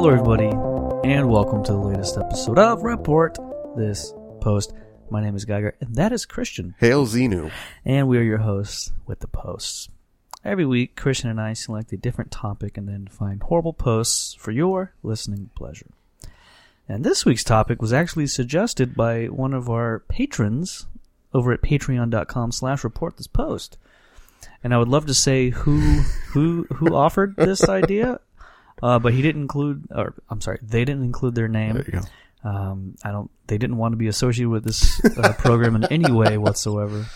[0.00, 0.46] Hello, everybody,
[1.02, 3.36] and welcome to the latest episode of Report
[3.76, 4.72] This Post.
[5.10, 7.50] My name is Geiger, and that is Christian, Hail Xenu.
[7.84, 9.88] and we are your hosts with the posts.
[10.44, 14.52] Every week, Christian and I select a different topic and then find horrible posts for
[14.52, 15.90] your listening pleasure.
[16.88, 20.86] And this week's topic was actually suggested by one of our patrons
[21.34, 23.78] over at patreon.com slash report this post.
[24.62, 25.80] And I would love to say who
[26.28, 28.20] who who offered this idea,
[28.82, 31.74] uh, but he didn't include, or I'm sorry, they didn't include their name.
[31.74, 32.48] There you go.
[32.48, 33.30] Um, I don't.
[33.46, 37.06] They didn't want to be associated with this uh, program in any way whatsoever.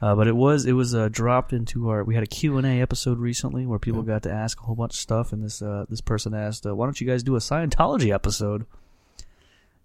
[0.00, 2.04] Uh, but it was it was uh, dropped into our.
[2.04, 4.74] We had a Q and A episode recently where people got to ask a whole
[4.74, 7.36] bunch of stuff, and this uh, this person asked, uh, "Why don't you guys do
[7.36, 8.66] a Scientology episode?"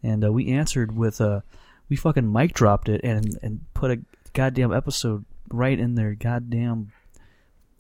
[0.04, 1.42] And uh, we answered with, uh,
[1.88, 4.00] "We fucking mic dropped it and and put a
[4.34, 6.92] goddamn episode right in their goddamn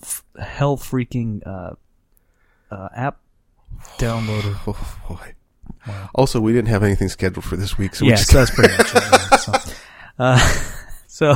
[0.02, 1.76] f- hell freaking uh,
[2.70, 3.20] uh, app
[3.98, 5.36] downloader." Oh, boy.
[6.14, 8.76] Also, we didn't have anything scheduled for this week, so we yes, just that's pretty
[8.78, 9.04] much it.
[9.12, 9.54] yeah, so,
[10.20, 10.64] uh,
[11.08, 11.36] so,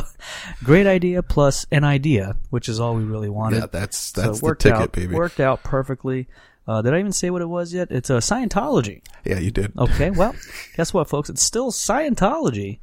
[0.62, 3.60] great idea plus an idea, which is all we really wanted.
[3.60, 5.14] yeah, that's that's it the ticket, out, baby.
[5.14, 6.28] Worked out perfectly.
[6.68, 7.88] Uh, did I even say what it was yet?
[7.90, 9.02] It's a Scientology.
[9.24, 9.72] Yeah, you did.
[9.78, 10.34] Okay, well,
[10.76, 11.30] guess what, folks?
[11.30, 12.78] It's still Scientology.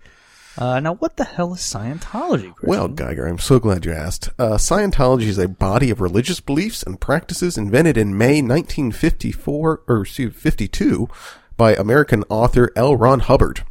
[0.58, 2.54] Uh, now, what the hell is Scientology?
[2.54, 2.70] Christian?
[2.70, 4.30] Well, Geiger, I'm so glad you asked.
[4.38, 10.02] Uh, Scientology is a body of religious beliefs and practices invented in May 1954 or
[10.02, 11.10] excuse, 52
[11.58, 12.96] by American author L.
[12.96, 13.64] Ron Hubbard.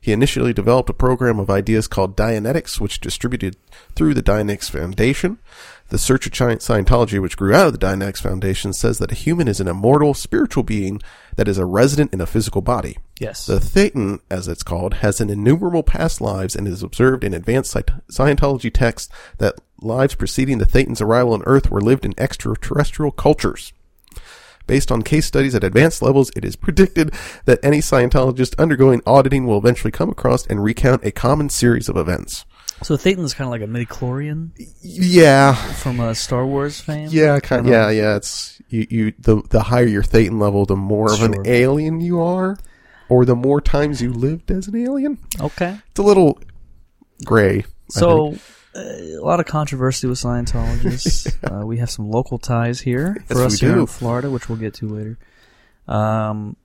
[0.00, 3.56] He initially developed a program of ideas called Dianetics, which distributed
[3.94, 5.38] through the Dianetics Foundation.
[5.88, 9.48] The Church of Scientology, which grew out of the Dianetics Foundation, says that a human
[9.48, 11.02] is an immortal spiritual being
[11.36, 12.96] that is a resident in a physical body.
[13.20, 13.46] Yes.
[13.46, 17.74] The Thetan, as it's called, has an innumerable past lives and is observed in advanced
[18.10, 23.72] Scientology texts that lives preceding the Thetan's arrival on Earth were lived in extraterrestrial cultures.
[24.66, 27.14] Based on case studies at advanced levels, it is predicted
[27.46, 31.96] that any Scientologist undergoing auditing will eventually come across and recount a common series of
[31.96, 32.44] events.
[32.82, 34.50] so Thetan's kind of like a midichlorian
[34.82, 37.08] Yeah, from a Star Wars fan?
[37.10, 38.16] yeah, kind of, yeah, yeah.
[38.16, 39.12] It's you, you.
[39.18, 42.58] The the higher your Thetan level, the more of an alien you are,
[43.08, 45.18] or the more times you lived as an alien.
[45.40, 45.78] Okay.
[45.90, 46.38] It's a little
[47.24, 47.64] gray.
[47.88, 48.34] So,
[48.74, 51.36] uh, a lot of controversy with Scientologists.
[51.62, 53.80] uh, we have some local ties here for us here do.
[53.80, 55.18] in Florida, which we'll get to later.
[55.86, 56.56] Um,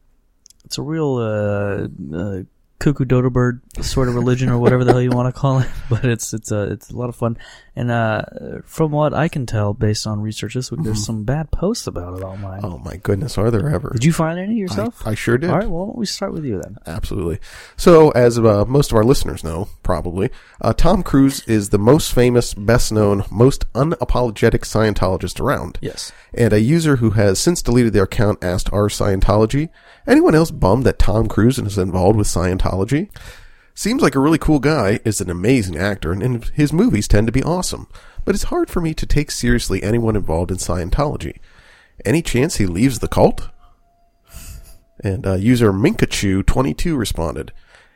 [0.66, 2.44] it's a real uh, uh,
[2.84, 5.70] cuckoo dodo bird sort of religion, or whatever the hell you want to call it.
[5.90, 7.38] But it's it's a it's a lot of fun.
[7.76, 8.24] And uh,
[8.66, 12.18] from what I can tell, based on research this week, there's some bad posts about
[12.18, 12.62] it online.
[12.64, 13.92] oh my goodness, are there ever?
[13.94, 15.06] Did you find any yourself?
[15.06, 15.50] I, I sure did.
[15.50, 15.70] All right.
[15.70, 16.78] Well, why don't we start with you then?
[16.86, 17.40] Absolutely.
[17.78, 20.30] So, as uh, most of our listeners know, probably,
[20.62, 25.78] uh, Tom Cruise is the most famous, best known, most unapologetic Scientologist around.
[25.82, 26.12] Yes.
[26.34, 29.70] And a user who has since deleted their account asked our Scientology,
[30.08, 33.10] anyone else bummed that Tom Cruise is involved with Scientology?
[33.76, 37.34] Seems like a really cool guy, is an amazing actor, and his movies tend to
[37.34, 37.88] be awesome.
[38.24, 41.38] But it's hard for me to take seriously anyone involved in Scientology.
[42.06, 43.50] Any chance he leaves the cult?
[45.00, 47.52] And uh, user Minkachu22 responded,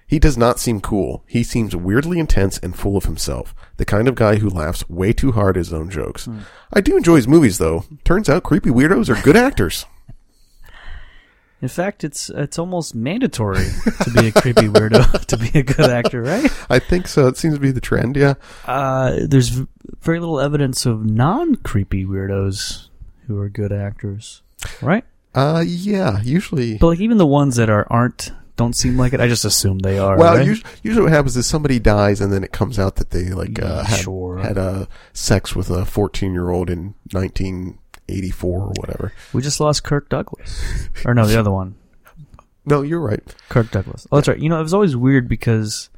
[0.08, 1.24] He does not seem cool.
[1.28, 3.54] He seems weirdly intense and full of himself.
[3.78, 6.28] The kind of guy who laughs way too hard at his own jokes.
[6.74, 7.86] I do enjoy his movies, though.
[8.04, 9.86] Turns out creepy weirdos are good actors.
[11.62, 13.66] In fact, it's it's almost mandatory
[14.04, 16.52] to be a creepy weirdo to be a good actor, right?
[16.70, 17.28] I think so.
[17.28, 18.36] It seems to be the trend, yeah.
[18.66, 19.50] Uh, there's
[20.02, 22.90] very little evidence of non-creepy weirdos
[23.26, 24.44] who are good actors,
[24.82, 25.04] right?
[25.34, 26.78] Uh, yeah, usually.
[26.78, 29.22] But like even the ones that are aren't don't seem like it.
[29.22, 30.18] I just assume they are.
[30.18, 30.46] Well, right?
[30.46, 33.62] usually, usually what happens is somebody dies and then it comes out that they like
[33.62, 34.40] uh, had sure.
[34.40, 36.96] had uh, sex with a 14 year old in
[38.08, 39.14] 1984 or whatever.
[39.34, 40.64] we just lost Kirk Douglas,
[41.06, 41.76] or no, the other one,
[42.66, 43.24] No, you're right.
[43.50, 44.06] Kirk Douglas.
[44.12, 44.38] Oh, that's right.
[44.40, 45.90] You know, it was always weird because,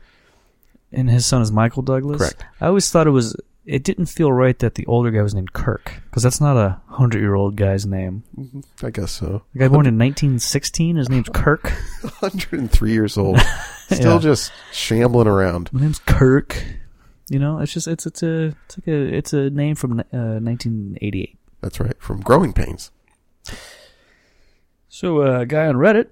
[0.91, 2.19] and his son is Michael Douglas.
[2.19, 2.45] Correct.
[2.61, 3.35] I always thought it was.
[3.65, 6.79] It didn't feel right that the older guy was named Kirk because that's not a
[6.87, 8.23] hundred-year-old guy's name.
[8.83, 9.43] I guess so.
[9.53, 11.63] The guy born in 1916, his name's Kirk.
[12.19, 13.39] 103 years old,
[13.91, 14.19] still Yeah.
[14.19, 15.71] just shambling around.
[15.73, 16.63] My name's Kirk.
[17.29, 20.37] You know, it's just it's it's a it's like a it's a name from uh,
[20.41, 21.37] 1988.
[21.61, 21.95] That's right.
[21.99, 22.91] From Growing Pains.
[24.87, 26.09] So uh, a guy on Reddit,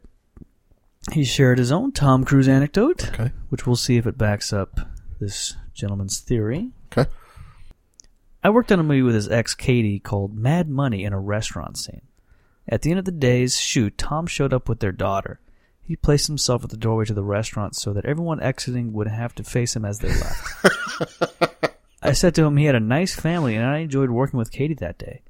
[1.11, 3.31] he shared his own Tom Cruise anecdote, Okay.
[3.49, 4.79] which we'll see if it backs up
[5.19, 6.71] this gentleman's theory.
[6.95, 7.09] Okay.
[8.43, 11.77] I worked on a movie with his ex Katie called Mad Money in a restaurant
[11.77, 12.01] scene.
[12.69, 15.39] At the end of the day's shoot, Tom showed up with their daughter.
[15.81, 19.33] He placed himself at the doorway to the restaurant so that everyone exiting would have
[19.35, 21.63] to face him as they left.
[22.01, 24.73] I said to him he had a nice family and I enjoyed working with Katie
[24.75, 25.21] that day.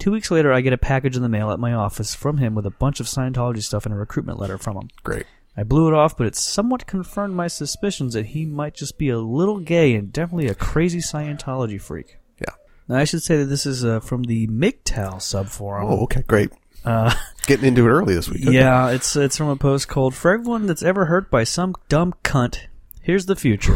[0.00, 2.54] Two weeks later, I get a package in the mail at my office from him
[2.54, 4.88] with a bunch of Scientology stuff and a recruitment letter from him.
[5.04, 5.26] Great.
[5.56, 9.10] I blew it off, but it somewhat confirmed my suspicions that he might just be
[9.10, 12.16] a little gay and definitely a crazy Scientology freak.
[12.40, 12.54] Yeah.
[12.88, 15.90] Now, I should say that this is uh, from the MGTOW subforum.
[15.90, 16.50] Oh, okay, great.
[16.82, 17.14] Uh,
[17.46, 18.46] Getting into it early this week.
[18.46, 18.54] Okay.
[18.54, 22.14] yeah, it's it's from a post called "For everyone that's ever hurt by some dumb
[22.24, 22.60] cunt,
[23.02, 23.74] here's the future."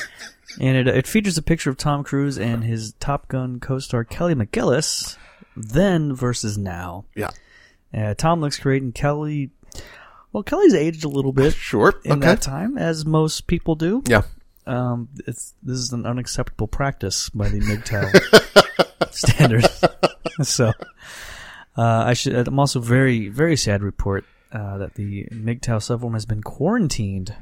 [0.60, 4.34] and it it features a picture of Tom Cruise and his Top Gun co-star Kelly
[4.34, 5.16] McGillis,
[5.56, 7.04] then versus now.
[7.14, 7.30] Yeah.
[7.92, 9.50] Uh, Tom looks great, and Kelly,
[10.32, 11.94] well, Kelly's aged a little bit Sure.
[12.04, 12.20] in okay.
[12.26, 14.02] that time, as most people do.
[14.06, 14.22] Yeah.
[14.66, 19.66] Um, it's this is an unacceptable practice by the MGTOW standard.
[20.42, 20.68] so,
[21.76, 22.48] uh, I should.
[22.48, 27.36] I'm also very, very sad to report uh, that the MGTOW subforum has been quarantined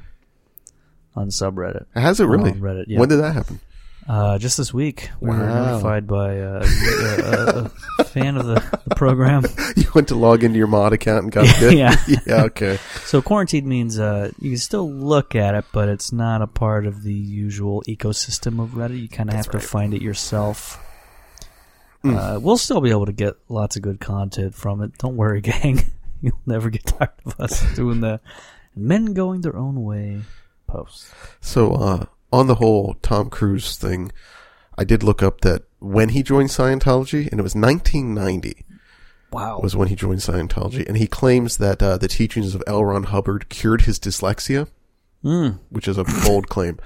[1.15, 1.87] on subreddit.
[1.95, 2.51] Has it really?
[2.51, 2.99] On Reddit, yeah.
[2.99, 3.61] When did that happen?
[4.09, 7.71] Uh, just this week, we were notified by uh, a, a, a
[8.13, 9.45] fan of the, the program.
[9.77, 11.73] You went to log into your mod account and got it.
[11.77, 11.97] Yeah.
[12.27, 12.45] yeah.
[12.45, 12.79] Okay.
[13.05, 16.87] So quarantine means uh, you can still look at it, but it's not a part
[16.87, 19.01] of the usual ecosystem of Reddit.
[19.01, 20.79] You kind of have That's to find it yourself.
[22.05, 22.17] Mm.
[22.17, 24.99] Uh, we'll still be able to get lots of good content from it.
[24.99, 25.81] Don't worry, gang.
[26.21, 28.21] You'll never get tired of us doing the
[28.77, 30.23] men going their own way
[30.67, 31.13] posts.
[31.41, 34.13] So, uh, on the whole Tom Cruise thing,
[34.77, 38.65] I did look up that when he joined Scientology, and it was 1990
[39.31, 39.61] Wow.
[39.63, 42.85] was when he joined Scientology, and he claims that uh, the teachings of L.
[42.85, 44.69] Ron Hubbard cured his dyslexia,
[45.25, 45.61] Mm.
[45.71, 46.79] which is a bold claim.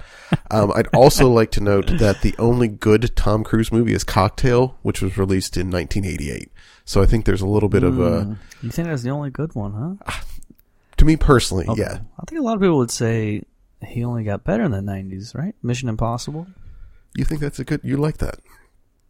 [0.51, 4.77] Um, I'd also like to note that the only good Tom Cruise movie is Cocktail,
[4.83, 6.51] which was released in 1988.
[6.85, 8.37] So I think there's a little bit of a, Mm.
[8.61, 10.11] You think that's the only good one, huh?
[10.97, 11.81] to me personally, Okay.
[11.81, 11.99] yeah.
[12.19, 13.41] I think a lot of people would say
[13.85, 15.55] he only got better in the 90s, right?
[15.63, 16.45] Mission Impossible.
[17.15, 17.81] You think that's a good?
[17.83, 18.39] You like that?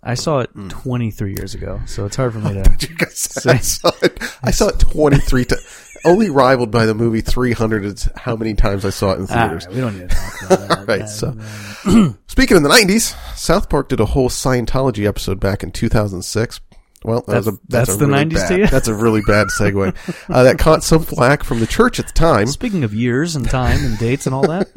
[0.07, 0.69] I saw it Mm.
[0.69, 2.93] 23 years ago, so it's hard for me to.
[2.95, 4.17] Guys, I saw it.
[4.41, 5.83] I saw it 23 times.
[6.05, 9.65] Only rivaled by the movie 300 is how many times I saw it in theaters.
[9.65, 10.77] right, we don't need to talk about that.
[10.87, 11.37] Right, Uh, so-
[11.85, 16.61] um, Speaking of the 90s, South Park did a whole Scientology episode back in 2006.
[17.03, 18.67] Well, that was a, That's- that's, that's a the really 90s bad, to you?
[18.71, 20.29] That's a really bad segue.
[20.29, 22.47] uh, that caught some flack from the church at the time.
[22.47, 24.69] Speaking of years and time and dates and all that,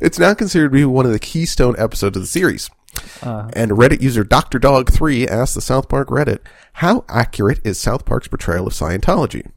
[0.00, 2.70] It's now considered to be one of the keystone episodes of the series.
[3.22, 4.58] Uh, And Reddit user Dr.
[4.58, 6.40] Dog 3 asked the South Park Reddit,
[6.74, 9.50] how accurate is South Park's portrayal of Scientology?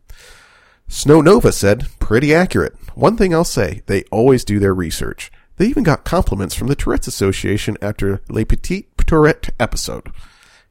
[0.87, 2.75] Snow Nova said, pretty accurate.
[2.95, 5.31] One thing I'll say, they always do their research.
[5.57, 10.11] They even got compliments from the Tourette's Association after Le Petit Tourette episode.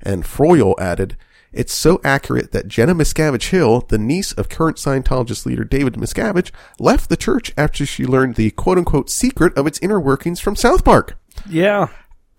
[0.02, 1.16] And Froyle added,
[1.52, 6.50] it's so accurate that Jenna Miscavige Hill, the niece of current Scientologist leader David Miscavige,
[6.78, 10.56] left the church after she learned the quote unquote secret of its inner workings from
[10.56, 11.16] South Park
[11.48, 11.88] yeah,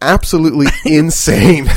[0.02, 1.68] absolutely insane.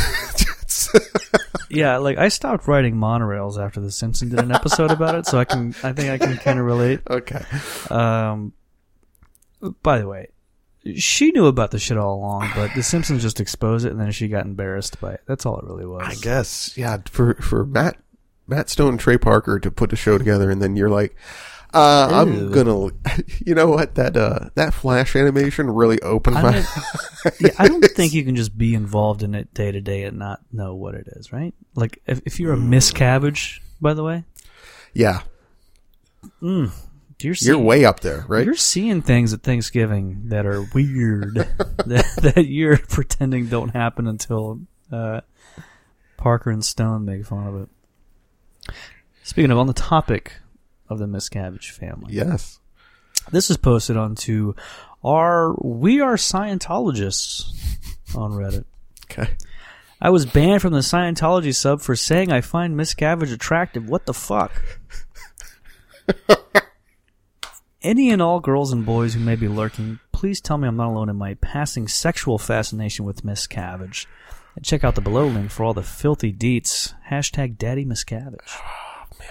[1.71, 1.99] yeah.
[1.99, 5.44] Like I stopped writing monorails after The Simpsons did an episode about it, so I
[5.44, 7.00] can, I think I can kind of relate.
[7.11, 7.44] okay.
[7.91, 8.53] Um,
[9.82, 10.29] by the way,
[10.97, 14.11] she knew about the shit all along, but The Simpsons just exposed it, and then
[14.11, 15.21] she got embarrassed by it.
[15.26, 16.03] That's all it really was.
[16.05, 17.97] I guess, yeah, for, for Matt,
[18.47, 21.16] Matt Stone and Trey Parker to put a show together and then you're like,
[21.75, 22.90] uh, I'm gonna,
[23.45, 26.57] you know what, that, uh, that flash animation really opened I my,
[27.40, 30.19] yeah, I don't think you can just be involved in it day to day and
[30.19, 31.54] not know what it is, right?
[31.75, 34.25] Like if, if you're a Miscavige, by the way,
[34.93, 35.23] yeah,
[36.40, 38.45] you're you're way up there, right?
[38.45, 41.35] you're seeing things at Thanksgiving that are weird
[41.87, 42.04] that,
[42.35, 44.61] that you're pretending don't happen until
[44.93, 45.23] uh,
[46.16, 48.75] Parker and Stone make fun of it.
[49.23, 50.35] Speaking of on the topic
[50.88, 52.61] of the Miscavige family, Yes.
[53.31, 54.55] this is posted onto
[55.03, 57.45] our We Are Scientologists
[58.17, 58.64] on Reddit.
[59.11, 59.35] Okay.
[60.00, 63.88] I was banned from the Scientology sub for saying I find Miscavige attractive.
[63.88, 64.53] What the fuck?
[67.83, 70.88] Any and all girls and boys who may be lurking, please tell me I'm not
[70.88, 74.07] alone in my passing sexual fascination with Miscavige.
[74.57, 76.95] And check out the below link for all the filthy deets.
[77.11, 78.38] Hashtag Daddy Miscavige.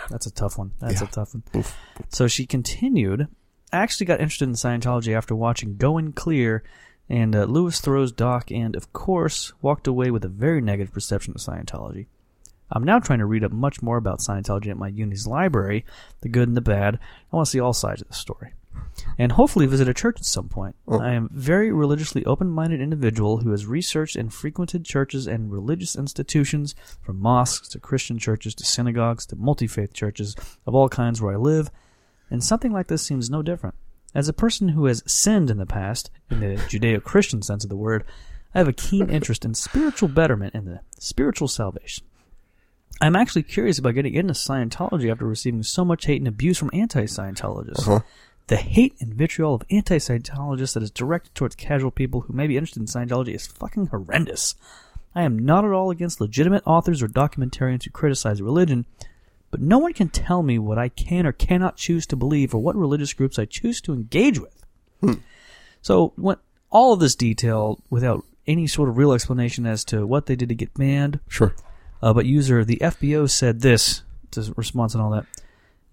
[0.09, 0.71] That's a tough one.
[0.79, 1.07] That's Yeah.
[1.07, 1.43] a tough one.
[1.55, 1.75] Oof.
[2.09, 3.27] So she continued.
[3.71, 6.63] I actually got interested in Scientology after watching Going Clear
[7.09, 11.33] and uh, Louis Theroux's doc, and of course, walked away with a very negative perception
[11.35, 12.05] of Scientology.
[12.71, 15.85] I'm now trying to read up much more about Scientology at my uni's library,
[16.21, 16.95] the good and the bad.
[17.31, 18.53] I want to see all sides of the story.
[19.17, 20.75] And hopefully visit a church at some point.
[20.87, 25.51] I am a very religiously open minded individual who has researched and frequented churches and
[25.51, 30.89] religious institutions, from mosques to Christian churches to synagogues to multi faith churches of all
[30.89, 31.69] kinds where I live,
[32.29, 33.75] and something like this seems no different.
[34.15, 37.69] As a person who has sinned in the past, in the Judeo Christian sense of
[37.69, 38.03] the word,
[38.53, 42.05] I have a keen interest in spiritual betterment and the spiritual salvation.
[43.01, 46.69] I'm actually curious about getting into Scientology after receiving so much hate and abuse from
[46.73, 47.87] anti-Scientologists.
[47.87, 47.99] Uh-huh.
[48.47, 52.57] The hate and vitriol of anti-Scientologists that is directed towards casual people who may be
[52.57, 54.55] interested in Scientology is fucking horrendous.
[55.15, 58.85] I am not at all against legitimate authors or documentarians who criticize religion,
[59.51, 62.61] but no one can tell me what I can or cannot choose to believe or
[62.61, 64.65] what religious groups I choose to engage with.
[65.81, 66.37] So, when
[66.69, 70.49] all of this detail without any sort of real explanation as to what they did
[70.49, 71.53] to get banned, Sure.
[72.01, 75.25] uh, but user the FBO said this to response and all that.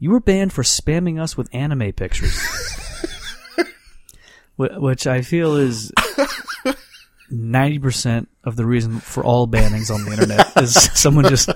[0.00, 2.36] You were banned for spamming us with anime pictures,
[4.56, 5.92] which I feel is
[7.30, 11.50] ninety percent of the reason for all bannings on the internet is someone just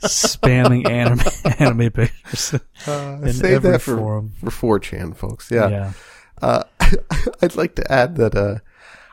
[0.00, 1.20] spamming anime
[1.58, 2.54] anime pictures
[2.86, 4.32] in Save every that for, forum.
[4.48, 5.50] for 4chan, folks.
[5.50, 5.68] Yeah.
[5.68, 5.92] yeah.
[6.40, 6.62] Uh,
[7.42, 8.60] I'd like to add that uh,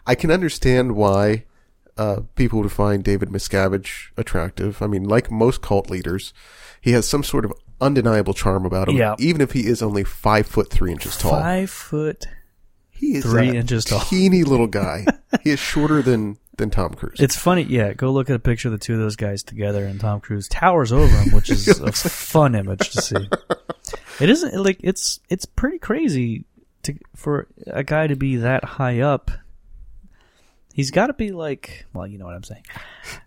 [0.05, 1.43] I can understand why
[1.97, 4.81] uh, people would find David Miscavige attractive.
[4.81, 6.33] I mean, like most cult leaders,
[6.79, 8.97] he has some sort of undeniable charm about him.
[8.97, 9.15] Yeah.
[9.19, 12.25] Even if he is only five foot three inches tall, Five foot.
[12.89, 13.99] he is three inches tall.
[14.01, 15.05] teeny little guy.
[15.43, 17.19] he is shorter than than Tom Cruise.
[17.19, 17.93] It's funny, yeah.
[17.93, 20.47] Go look at a picture of the two of those guys together, and Tom Cruise
[20.47, 23.29] towers over him, which is a fun image to see.
[24.19, 26.45] It isn't like it's it's pretty crazy
[26.83, 29.29] to for a guy to be that high up.
[30.73, 32.63] He's got to be like, well, you know what I'm saying.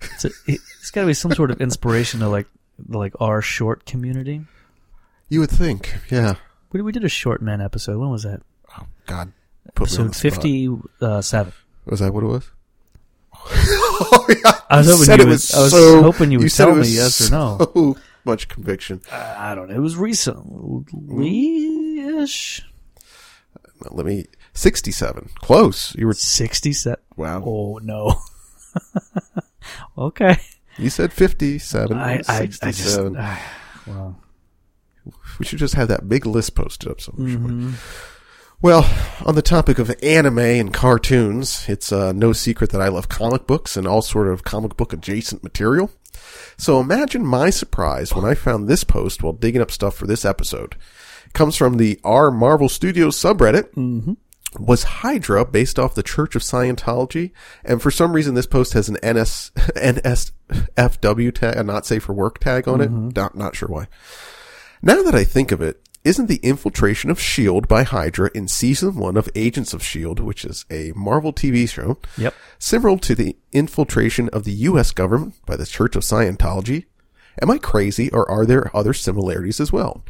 [0.03, 2.47] It's a, he's got to be some sort of inspiration to like
[2.89, 4.43] like our short community.
[5.29, 6.35] you would think, yeah.
[6.73, 7.99] We we did a short man episode.
[7.99, 8.43] When was that?
[8.79, 9.33] Oh God,
[9.75, 10.23] put Episode spot.
[11.01, 11.23] uh.
[11.87, 12.51] Was that what it was?
[13.35, 14.53] oh, yeah.
[14.71, 16.77] I was hoping you it would- was I was so- hoping you would said tell
[16.77, 17.59] me yes or no.
[17.75, 19.01] so Much conviction.
[19.11, 19.77] I don't know.
[19.77, 22.63] It was recently ish.
[23.91, 24.27] Let me.
[24.53, 25.31] Sixty-seven.
[25.37, 25.95] Close.
[25.97, 26.13] You were.
[26.13, 26.99] 67.
[27.17, 27.43] Wow.
[27.45, 28.21] Oh, no.
[29.99, 30.39] okay.
[30.79, 31.97] You said fifty-seven.
[31.99, 32.99] I, I, I just.
[33.87, 34.17] Well,
[35.39, 37.29] we should just have that big list posted up somewhere.
[37.37, 37.75] mhm.
[38.63, 38.85] Well,
[39.25, 43.47] on the topic of anime and cartoons, it's uh, no secret that I love comic
[43.47, 45.91] books and all sort of comic book adjacent material.
[46.59, 50.27] So imagine my surprise when I found this post while digging up stuff for this
[50.27, 50.77] episode.
[51.27, 53.73] It comes from the R Marvel Studios subreddit.
[53.75, 54.19] Mhm.
[54.59, 57.31] Was Hydra based off the Church of Scientology?
[57.65, 62.13] And for some reason, this post has an NS NSFW tag, a not safe for
[62.13, 62.91] work tag on it.
[62.91, 63.11] Mm-hmm.
[63.15, 63.87] Not not sure why.
[64.83, 67.67] Now that I think of it, isn't the infiltration of S.H.I.E.L.D.
[67.69, 71.99] By Hydra in season one of Agents of S.H.I.E.L.D., which is a Marvel TV show,
[72.17, 72.35] Yep.
[72.59, 74.91] similar to the infiltration of the U.S.
[74.93, 76.87] government by the Church of Scientology?
[77.43, 80.03] Am I crazy or are there other similarities as well?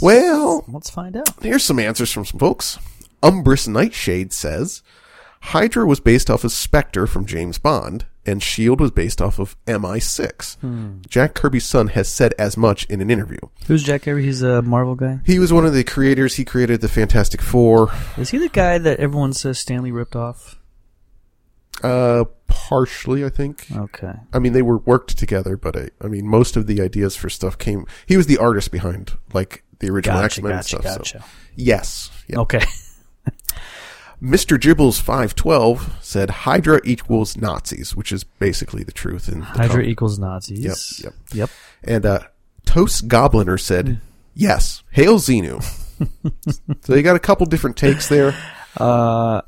[0.00, 1.28] Well, Let's find out.
[1.42, 2.78] Here's some answers from some folks.
[3.24, 4.82] Umbrus Nightshade says
[5.40, 8.82] Hydra was based off of Spectre from James Bond, and S.H.I.E.L.D.
[8.82, 11.06] was based off of MI6.
[11.08, 13.38] Jack Kirby's son has said as much in an interview.
[13.66, 14.24] Who's Jack Kirby?
[14.24, 15.20] He's a Marvel guy.
[15.24, 16.36] He was one of the creators.
[16.36, 17.90] He created the Fantastic Four.
[18.16, 20.58] Is he the guy that everyone says Stan Lee ripped off?
[21.82, 23.66] Uh, partially, I think.
[23.70, 24.14] Okay.
[24.32, 27.28] I mean, they were worked together, but I, I mean, most of the ideas for
[27.28, 27.86] stuff came.
[28.06, 31.06] He was the artist behind, like the original Gotcha, X Men gotcha, stuff.
[31.06, 31.18] So
[31.56, 32.10] yes.
[32.32, 32.64] Okay.
[34.22, 34.58] Mr.
[34.58, 39.28] Gibbles five twelve said Hydra equals Nazis, which is basically the truth.
[39.28, 41.00] In the Hydra equals Nazis.
[41.02, 41.14] Yep, yep.
[41.34, 41.50] Yep.
[41.84, 42.20] And uh,
[42.64, 44.00] Toast Gobliner said,
[44.34, 45.62] "Yes, hail Xenu."
[46.82, 48.34] so you got a couple different takes there.
[48.76, 49.42] Uh,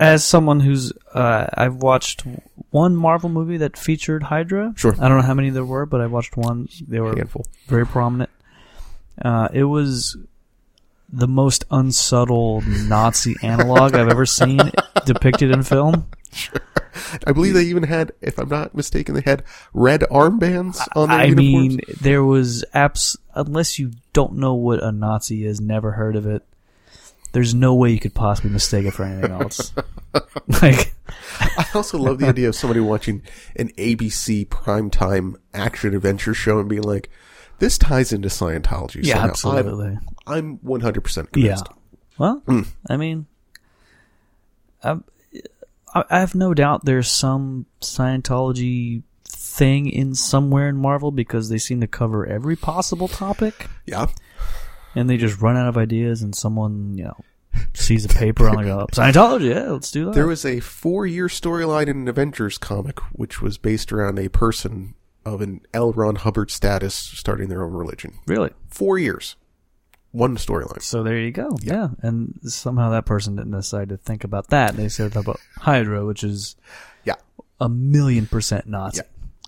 [0.00, 2.24] as someone who's, uh, I've watched
[2.70, 4.74] one Marvel movie that featured Hydra.
[4.76, 4.94] Sure.
[4.98, 6.68] I don't know how many there were, but I watched one.
[6.86, 7.46] They were Handful.
[7.66, 8.30] very prominent.
[9.20, 10.16] Uh, it was
[11.14, 14.60] the most unsubtle Nazi analog I've ever seen
[15.06, 16.06] depicted in film.
[17.26, 21.18] I believe they even had, if I'm not mistaken, they had red armbands on their
[21.18, 21.76] I uniforms.
[21.76, 26.26] mean, there was abs unless you don't know what a Nazi is, never heard of
[26.26, 26.42] it.
[27.32, 29.72] There's no way you could possibly mistake it for anything else.
[30.62, 30.94] like,
[31.40, 33.22] I also love the idea of somebody watching
[33.56, 37.10] an ABC primetime action adventure show and being like,
[37.64, 39.28] "This ties into Scientology." yeah, somehow."
[39.58, 39.98] absolutely.
[40.26, 41.54] I'm, I'm 100 percent Yeah.
[41.56, 41.68] convinced.
[42.18, 42.66] Well, Mm.
[42.88, 43.26] I mean,
[44.82, 44.98] I,
[45.94, 51.58] I I have no doubt there's some Scientology thing in somewhere in Marvel because they
[51.58, 54.06] seem to cover every possible topic, Yeah.
[54.94, 57.16] and they just run out of ideas, and someone you know
[57.72, 60.14] sees a paper on like oh, Scientology, yeah, let's do that.
[60.14, 64.94] There was a four-year storyline in an Avengers comic, which was based around a person
[65.24, 65.92] of an L.
[65.92, 68.18] Ron Hubbard status starting their own religion.
[68.26, 68.50] really.
[68.68, 69.36] Four years,
[70.12, 70.82] one storyline.
[70.82, 71.56] So there you go.
[71.62, 71.88] Yeah.
[72.02, 74.76] And somehow that person didn't decide to think about that.
[74.76, 76.56] They started talking about Hydra, which is
[77.04, 77.14] Yeah.
[77.60, 79.02] a million percent Nazi.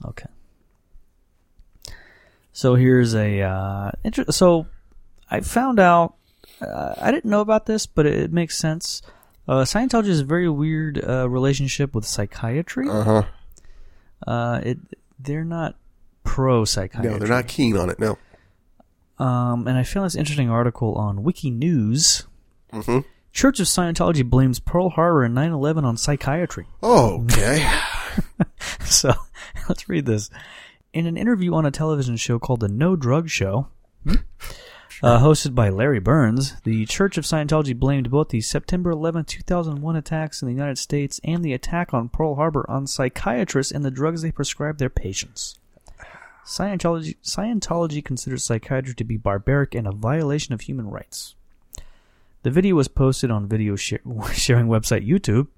[0.04, 0.26] Okay.
[2.52, 4.66] So here's a uh, inter- so
[5.30, 6.14] I found out
[6.60, 9.02] uh, I didn't know about this, but it, it makes sense.
[9.46, 12.88] Uh, Scientology has a very weird uh, relationship with psychiatry.
[12.88, 13.22] Uh huh.
[14.26, 14.78] Uh, it
[15.18, 15.76] they're not
[16.24, 17.10] pro psychiatry.
[17.10, 17.98] No, they're not keen on it.
[17.98, 18.18] No.
[19.18, 22.26] Um, and I found this interesting article on Wiki News.
[22.72, 22.98] hmm
[23.32, 26.66] Church of Scientology blames Pearl Harbor and 9/11 on psychiatry.
[26.82, 27.66] Oh, Okay.
[28.86, 29.12] So
[29.68, 30.30] let's read this.
[30.92, 33.68] In an interview on a television show called The No Drug Show,
[35.02, 39.96] uh, hosted by Larry Burns, the Church of Scientology blamed both the September 11, 2001
[39.96, 43.90] attacks in the United States and the attack on Pearl Harbor on psychiatrists and the
[43.90, 45.58] drugs they prescribe their patients.
[46.44, 51.34] Scientology, Scientology considers psychiatry to be barbaric and a violation of human rights.
[52.42, 54.00] The video was posted on video share-
[54.32, 55.48] sharing website YouTube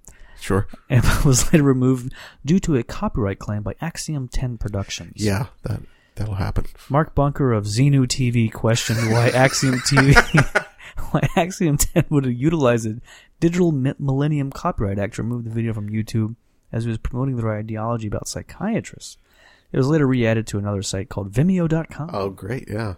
[0.40, 0.66] sure.
[0.88, 2.12] and was later removed
[2.44, 5.12] due to a copyright claim by Axiom 10 Productions.
[5.16, 5.80] Yeah, that
[6.18, 6.66] that'll happen.
[6.88, 10.66] Mark Bunker of Xenu TV questioned why Axiom TV,
[11.10, 12.96] why Axiom 10 would utilize a
[13.40, 16.34] Digital Millennium Copyright Act to remove the video from YouTube
[16.72, 19.16] as it was promoting their ideology about psychiatrists.
[19.72, 22.10] It was later re-added to another site called Vimeo.com.
[22.12, 22.68] Oh, great.
[22.68, 22.94] Yeah.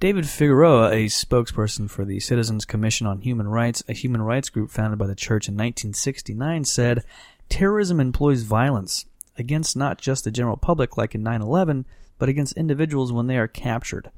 [0.00, 4.70] David Figueroa, a spokesperson for the Citizens Commission on Human Rights, a human rights group
[4.70, 7.04] founded by the church in 1969, said
[7.48, 11.86] terrorism employs violence against not just the general public like in 9 11,
[12.22, 14.08] but against individuals when they are captured.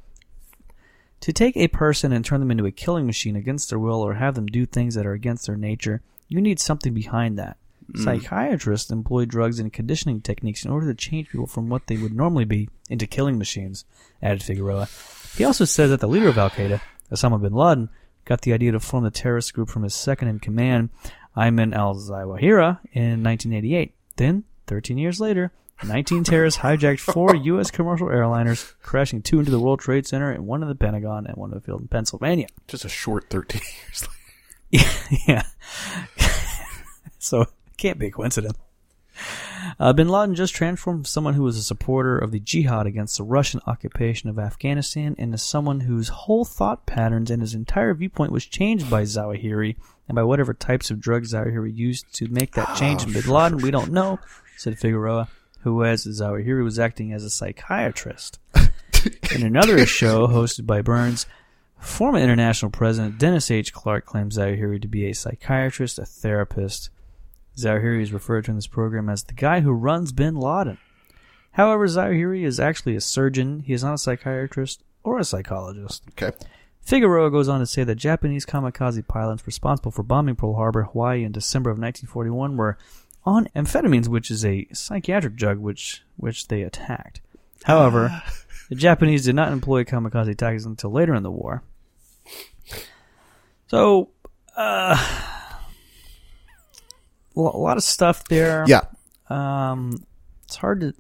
[1.21, 4.13] To take a person and turn them into a killing machine against their will or
[4.13, 7.57] have them do things that are against their nature, you need something behind that.
[7.91, 8.03] Hmm.
[8.05, 12.13] Psychiatrists employ drugs and conditioning techniques in order to change people from what they would
[12.13, 13.87] normally be into killing machines,
[14.23, 14.87] added Figueroa.
[15.35, 17.89] He also said that the leader of Al Qaeda, Osama bin Laden,
[18.27, 20.91] got the idea to form the terrorist group from his second in command,
[21.35, 23.95] Ayman al Zawahiri, in 1988.
[24.17, 27.71] Then, 13 years later, 19 terrorists hijacked four U.S.
[27.71, 31.37] commercial airliners, crashing two into the World Trade Center and one in the Pentagon and
[31.37, 32.47] one in the field in Pennsylvania.
[32.69, 34.09] Just a short 13 years
[34.73, 34.91] later.
[35.29, 35.43] yeah.
[37.19, 38.59] so it can't be a coincidence.
[39.79, 43.17] Uh, bin Laden just transformed from someone who was a supporter of the jihad against
[43.17, 48.33] the Russian occupation of Afghanistan into someone whose whole thought patterns and his entire viewpoint
[48.33, 49.77] was changed by Zawahiri
[50.09, 53.59] and by whatever types of drugs Zawahiri used to make that change in bin Laden.
[53.59, 54.19] We don't know,
[54.57, 55.29] said Figueroa,
[55.65, 58.39] who, as Zawahiri, was acting as a psychiatrist.
[59.35, 61.27] In another show hosted by Burns,
[61.79, 63.73] former international president Dennis H.
[63.73, 66.91] Clark claims Zawahiri to be a psychiatrist, a therapist.
[67.57, 70.79] Zawahiri is referred to in this program as the guy who runs bin Laden.
[71.53, 73.61] However, Zawahiri is actually a surgeon.
[73.61, 76.03] He is not a psychiatrist or a psychologist.
[76.11, 76.37] Okay.
[76.83, 81.25] Figueroa goes on to say that Japanese kamikaze pilots responsible for bombing Pearl Harbor, Hawaii
[81.25, 82.77] in December of 1941 were
[83.25, 87.21] on amphetamines, which is a psychiatric drug which which they attacked.
[87.65, 88.23] However,
[88.69, 91.63] the Japanese did not employ kamikaze tactics until later in the war.
[93.69, 94.11] So,
[94.57, 94.97] uh,
[97.35, 98.65] a lot of stuff there.
[98.69, 98.83] Yeah.
[99.29, 100.05] Um,
[100.45, 100.95] it's hard to.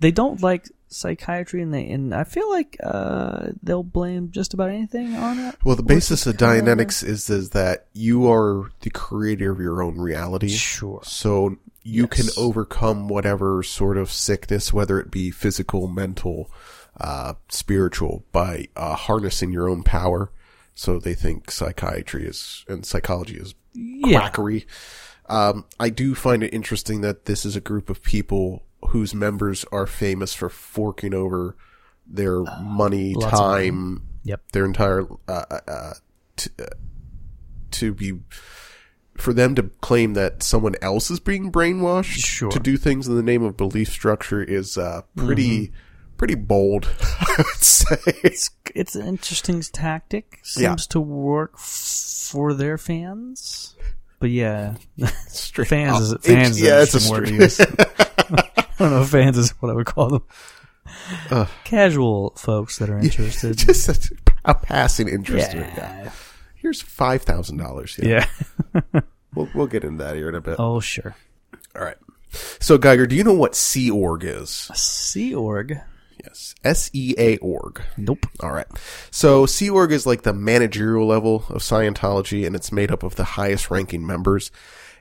[0.00, 4.70] They don't like psychiatry, and they and I feel like uh, they'll blame just about
[4.70, 5.56] anything on it.
[5.64, 9.82] Well, the basis of kinda- Dianetics is, is that you are the creator of your
[9.82, 10.48] own reality.
[10.48, 11.00] Sure.
[11.04, 12.34] So you Yes.
[12.34, 16.50] can overcome whatever sort of sickness, whether it be physical, mental,
[17.00, 20.30] uh, spiritual, by uh, harnessing your own power.
[20.74, 24.30] So they think psychiatry is and psychology is Yeah.
[25.28, 29.64] Um, I do find it interesting that this is a group of people whose members
[29.72, 31.56] are famous for forking over
[32.06, 33.30] their money, of money.
[33.70, 34.42] time, Yep.
[34.52, 35.92] their entire uh, uh, uh,
[36.36, 36.64] to, uh,
[37.72, 38.20] to be
[39.16, 42.50] for them to claim that someone else is being brainwashed Sure.
[42.50, 45.74] to do things in the name of belief structure is uh, pretty Mm-hmm.
[46.16, 46.88] pretty bold.
[47.20, 47.96] I would say.
[48.22, 50.40] It's it's an interesting tactic.
[50.42, 50.74] Seems Yeah.
[50.90, 53.74] to work f- for their fans.
[54.24, 54.76] But yeah,
[55.28, 56.56] Straight fans is fans.
[56.56, 57.60] is yeah, it's a straight-.
[57.60, 60.22] I don't know if fans is what I would call them.
[61.30, 61.46] Ugh.
[61.64, 63.58] Casual folks that are interested.
[63.58, 65.52] just a, a passing interest.
[65.52, 66.10] in yeah.
[66.54, 68.00] Here's five thousand dollars.
[68.02, 68.24] Yeah.
[69.34, 70.56] We'll we'll get into that here in a bit.
[70.58, 71.14] Oh, sure.
[71.76, 71.98] All right.
[72.60, 74.48] So Geiger, do you know what Sea Org is?
[74.74, 75.78] Sea Org.
[76.34, 76.54] Yes.
[76.64, 77.80] S E A org.
[77.96, 78.26] Nope.
[78.40, 78.66] All right.
[79.12, 83.14] So Sea Org is like the managerial level of Scientology and it's made up of
[83.14, 84.50] the highest ranking members.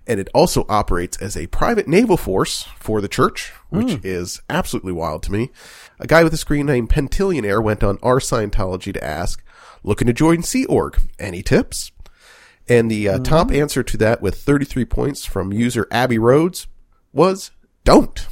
[0.05, 4.91] And it also operates as a private naval force for the church, which is absolutely
[4.91, 5.49] wild to me.
[5.97, 9.41] A guy with a screen name Pentillionaire went on our Scientology to ask,
[9.81, 11.01] looking to join Sea Org.
[11.17, 11.93] Any tips?
[12.67, 16.67] And the uh, top answer to that with 33 points from user Abby Rhodes
[17.13, 17.51] was
[17.85, 18.27] don't.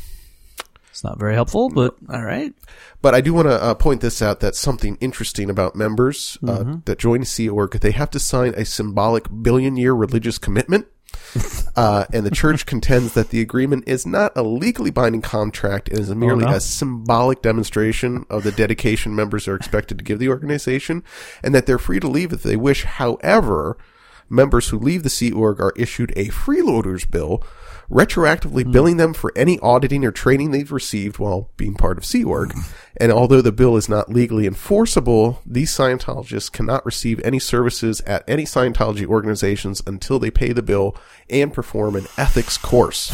[1.01, 2.53] It's not very helpful, but all right.
[3.01, 4.39] But I do want to uh, point this out.
[4.41, 7.71] that something interesting about members uh, that join Sea Org.
[7.71, 10.85] They have to sign a symbolic billion-year religious commitment.
[11.75, 15.89] uh, and the church contends that the agreement is not a legally binding contract.
[15.89, 16.51] It is merely no?
[16.51, 21.03] a symbolic demonstration of the dedication members are expected to give the organization,
[21.41, 22.83] and that they're free to leave if they wish.
[22.83, 23.75] However,
[24.29, 27.43] members who leave the Sea Org are issued a freeloaders bill,
[27.91, 28.71] retroactively hmm.
[28.71, 32.53] billing them for any auditing or training they've received while being part of Sea Org.
[32.53, 32.61] Hmm.
[32.97, 38.23] And although the bill is not legally enforceable, these Scientologists cannot receive any services at
[38.27, 40.95] any Scientology organizations until they pay the bill
[41.29, 43.11] and perform an ethics course.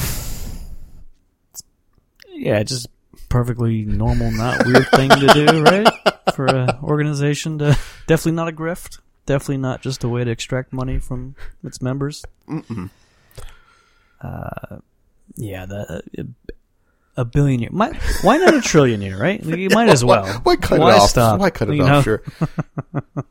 [2.30, 2.88] Yeah, just
[3.30, 5.88] perfectly normal, not weird thing to do, right?
[6.36, 10.72] For an organization to definitely not a grift, definitely not just a way to extract
[10.72, 12.24] money from its members.
[14.22, 14.78] Uh,
[15.36, 16.02] yeah, the
[17.16, 17.70] a billionaire.
[17.72, 19.44] Might, why not a trillionaire, right?
[19.44, 20.26] Like, you might as well.
[20.44, 21.10] Why cut Why it off?
[21.10, 21.40] stop?
[21.40, 21.90] Why cut it You off?
[21.90, 22.02] know?
[22.02, 22.24] Sure.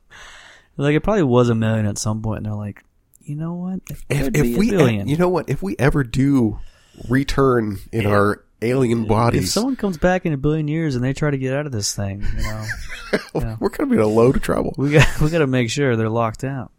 [0.78, 2.84] Like it probably was a million at some point, and they're like,
[3.22, 3.80] you know what?
[3.88, 5.08] If, if we, billion.
[5.08, 5.48] you know what?
[5.48, 6.58] If we ever do
[7.08, 11.14] return in our alien bodies, if someone comes back in a billion years and they
[11.14, 12.66] try to get out of this thing, you know,
[13.36, 13.56] yeah.
[13.58, 14.74] we're going to be in a load of trouble.
[14.76, 16.70] we got we got to make sure they're locked out.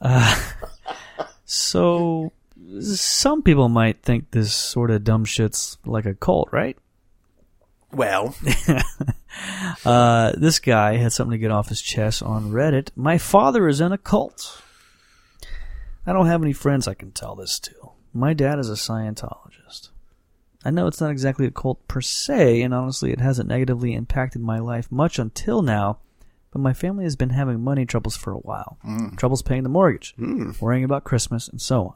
[0.00, 0.40] Uh,
[1.52, 2.32] so,
[2.80, 6.76] some people might think this sort of dumb shit's like a cult, right?
[7.92, 8.34] Well,
[9.84, 12.90] Uh, this guy had something to get off his chest on Reddit.
[12.94, 14.62] My father is in a cult.
[16.06, 17.72] I don't have any friends I can tell this to.
[18.12, 19.90] My dad is a Scientologist.
[20.64, 24.42] I know it's not exactly a cult per se, and honestly, it hasn't negatively impacted
[24.42, 25.98] my life much until now.
[26.52, 28.78] But my family has been having money troubles for a while.
[28.84, 29.16] Mm.
[29.16, 30.60] Troubles paying the mortgage, mm.
[30.60, 31.94] worrying about Christmas, and so on.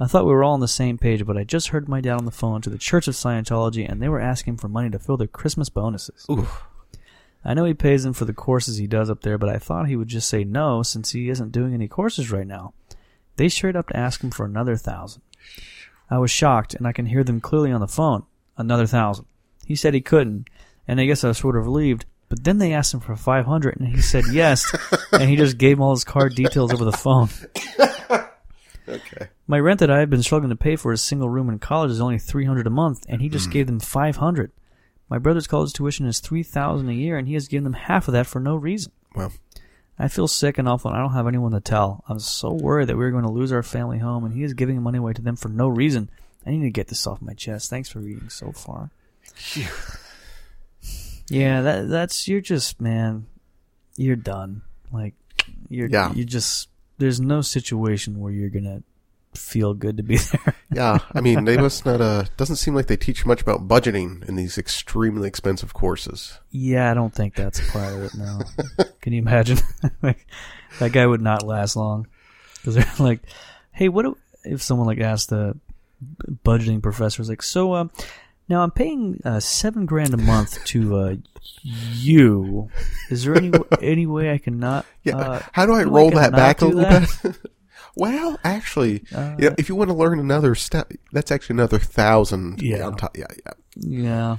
[0.00, 2.18] I thought we were all on the same page, but I just heard my dad
[2.18, 4.98] on the phone to the Church of Scientology, and they were asking for money to
[4.98, 6.26] fill their Christmas bonuses.
[6.30, 6.64] oof.
[7.44, 9.88] I know he pays them for the courses he does up there, but I thought
[9.88, 12.74] he would just say no since he isn't doing any courses right now.
[13.36, 15.22] They straight up asked him for another thousand.
[16.10, 18.24] I was shocked, and I can hear them clearly on the phone.
[18.56, 19.26] Another thousand.
[19.64, 20.48] He said he couldn't,
[20.86, 22.06] and I guess I was sort of relieved.
[22.28, 24.70] But then they asked him for five hundred, and he said yes,
[25.12, 27.28] and he just gave him all his card details over the phone.
[28.88, 29.28] Okay.
[29.46, 31.90] My rent that I have been struggling to pay for a single room in college
[31.90, 33.52] is only three hundred a month, and he just hmm.
[33.52, 34.50] gave them five hundred.
[35.10, 38.08] My brother's college tuition is three thousand a year, and he has given them half
[38.08, 38.92] of that for no reason.
[39.14, 39.32] Well,
[39.98, 42.04] I feel sick and awful, and I don't have anyone to tell.
[42.08, 44.80] I'm so worried that we're going to lose our family home, and he is giving
[44.82, 46.08] money away to them for no reason.
[46.46, 47.68] I need to get this off my chest.
[47.68, 48.90] Thanks for reading so far.
[51.28, 53.26] Yeah, that that's you're just man,
[53.96, 54.62] you're done.
[54.92, 55.14] Like
[55.68, 56.12] you're Yeah.
[56.12, 58.82] you just there's no situation where you're gonna
[59.34, 60.54] feel good to be there.
[60.72, 60.98] yeah.
[61.14, 62.00] I mean, they must not.
[62.00, 66.38] Uh, doesn't seem like they teach much about budgeting in these extremely expensive courses.
[66.50, 68.14] yeah, I don't think that's part of it.
[68.16, 68.40] No,
[69.00, 69.58] can you imagine?
[70.02, 70.26] like
[70.80, 72.08] that guy would not last long
[72.56, 73.20] because they're like,
[73.70, 75.56] hey, what do, if someone like asked the
[76.44, 77.90] budgeting professor like, so um,
[78.48, 81.14] now I'm paying uh, seven grand a month to uh,
[81.62, 82.68] you.
[83.10, 84.86] Is there any any way I can not?
[85.02, 85.16] Yeah.
[85.16, 87.36] uh, How do I roll that back a little bit?
[87.96, 91.78] well, actually, Uh, you know, if you want to learn another step, that's actually another
[91.78, 92.60] thousand.
[92.62, 92.86] Yeah.
[92.86, 93.16] On top.
[93.16, 93.26] Yeah.
[93.44, 93.52] Yeah.
[93.76, 94.36] Yeah.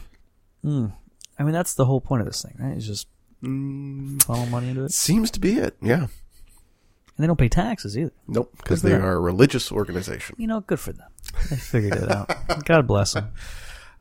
[0.66, 0.94] Mm.
[1.38, 2.76] I mean, that's the whole point of this thing, right?
[2.78, 3.08] Is just
[3.42, 5.78] Mm, funnel money into it, seems to be it.
[5.82, 6.00] Yeah.
[6.04, 6.10] and
[7.18, 8.12] they don't pay taxes either.
[8.28, 8.52] Nope.
[8.58, 9.02] Because they them.
[9.06, 10.36] are a religious organization.
[10.38, 11.08] You know, good for them.
[11.50, 12.30] They figured it out.
[12.66, 13.30] God bless them.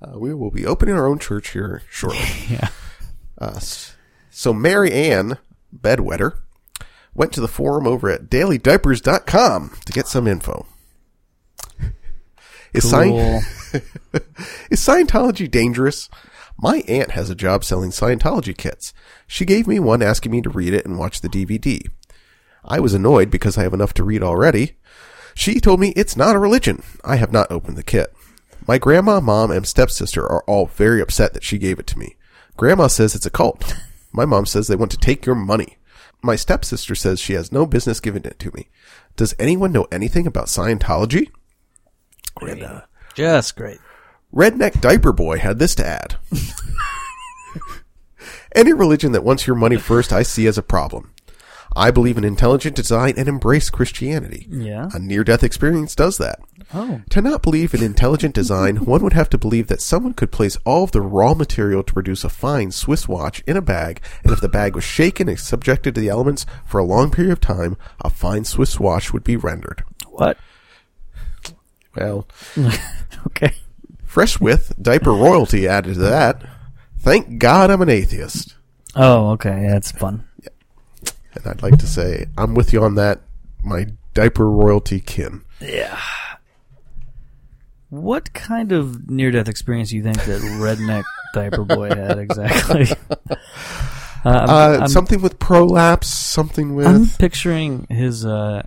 [0.00, 2.20] Uh, we will be opening our own church here shortly.
[2.48, 2.68] Yeah.
[3.36, 3.60] Uh,
[4.30, 5.38] so Mary Ann
[5.76, 6.38] Bedwetter
[7.14, 10.66] went to the forum over at dailydiapers.com to get some info.
[12.72, 13.08] Is, Sci-
[14.70, 16.08] is Scientology dangerous?
[16.58, 18.92] My aunt has a job selling Scientology kits.
[19.26, 21.80] She gave me one asking me to read it and watch the DVD.
[22.64, 24.76] I was annoyed because I have enough to read already.
[25.34, 26.82] She told me it's not a religion.
[27.04, 28.12] I have not opened the kit.
[28.68, 32.16] My grandma, mom, and stepsister are all very upset that she gave it to me.
[32.58, 33.74] Grandma says it's a cult.
[34.12, 35.78] My mom says they want to take your money.
[36.22, 38.68] My stepsister says she has no business giving it to me.
[39.16, 41.30] Does anyone know anything about Scientology?
[42.34, 42.62] Great.
[43.14, 43.78] Just great.
[44.34, 46.16] Redneck Diaper Boy had this to add.
[48.54, 51.14] Any religion that wants your money first, I see as a problem.
[51.76, 54.46] I believe in intelligent design and embrace Christianity.
[54.50, 54.88] Yeah.
[54.92, 56.40] A near death experience does that.
[56.74, 57.02] Oh.
[57.10, 60.56] To not believe in intelligent design, one would have to believe that someone could place
[60.64, 64.32] all of the raw material to produce a fine Swiss watch in a bag, and
[64.32, 67.40] if the bag was shaken and subjected to the elements for a long period of
[67.40, 69.84] time, a fine Swiss watch would be rendered.
[70.08, 70.38] What?
[71.96, 72.28] Well,
[73.26, 73.54] okay.
[74.04, 76.42] Fresh with diaper royalty added to that.
[76.98, 78.54] Thank God I'm an atheist.
[78.94, 79.66] Oh, okay.
[79.68, 80.27] That's fun.
[81.38, 83.20] And I'd like to say, I'm with you on that,
[83.64, 85.44] my diaper royalty kin.
[85.60, 85.98] Yeah.
[87.90, 92.86] What kind of near death experience do you think that redneck diaper boy had exactly?
[93.30, 93.36] Uh,
[94.24, 96.86] I'm, Uh, I'm- something with prolapse, something with.
[96.86, 98.26] I'm picturing his.
[98.26, 98.66] Uh,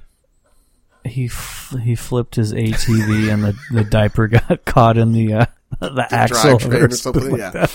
[1.04, 5.46] he f- he flipped his ATV and the, the diaper got caught in the uh,
[5.80, 7.66] the, axle of or something, yeah.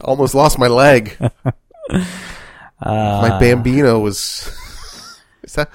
[0.00, 1.16] Almost lost my leg.
[2.80, 4.50] Uh, my Bambino was.
[5.42, 5.70] Is that.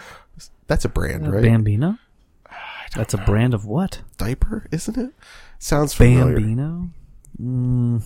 [0.67, 1.41] That's a brand, right?
[1.41, 1.97] Bambino.
[2.95, 4.01] That's a brand of what?
[4.17, 5.13] Diaper, isn't it?
[5.59, 6.35] Sounds familiar.
[6.35, 6.89] Bambino.
[7.41, 8.03] Mm,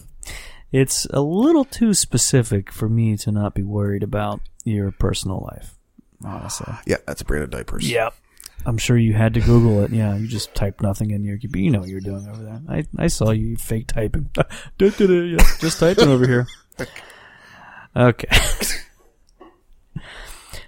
[0.72, 5.78] it's a little too specific for me to not be worried about your personal life.
[6.24, 6.74] Honestly.
[6.86, 7.90] Yeah, that's a brand of diapers.
[7.90, 8.14] Yep.
[8.66, 9.92] I'm sure you had to Google it.
[9.92, 11.38] Yeah, you just typed nothing in your.
[11.38, 12.62] You know what you're doing over there.
[12.70, 14.30] I, I saw you fake typing.
[14.80, 16.48] Yeah, just typing over here.
[17.96, 18.28] Okay.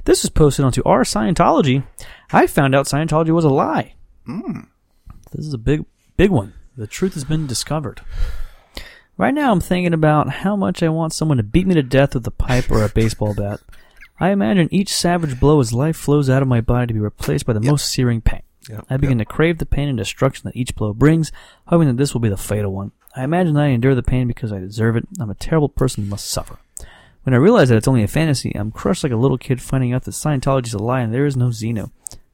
[0.05, 1.85] this was posted onto our Scientology.
[2.31, 3.95] I found out Scientology was a lie.
[4.25, 4.61] Hmm.
[5.31, 5.85] This is a big,
[6.17, 6.53] big one.
[6.77, 8.01] The truth has been discovered.
[9.17, 12.15] Right now, I'm thinking about how much I want someone to beat me to death
[12.15, 13.61] with a pipe or a baseball bat.
[14.19, 17.45] I imagine each savage blow as life flows out of my body to be replaced
[17.45, 18.41] by the most searing pain.
[18.69, 21.31] Yep, I begin to crave the pain and destruction that each blow brings,
[21.67, 22.91] hoping that this will be the fatal one.
[23.15, 25.07] I imagine that I endure the pain because I deserve it.
[25.19, 26.57] I'm a terrible person who must suffer.
[27.25, 29.93] When I realize that it's only a fantasy, I'm crushed like a little kid finding
[29.93, 31.89] out that Scientology is a lie and there is no Xenu.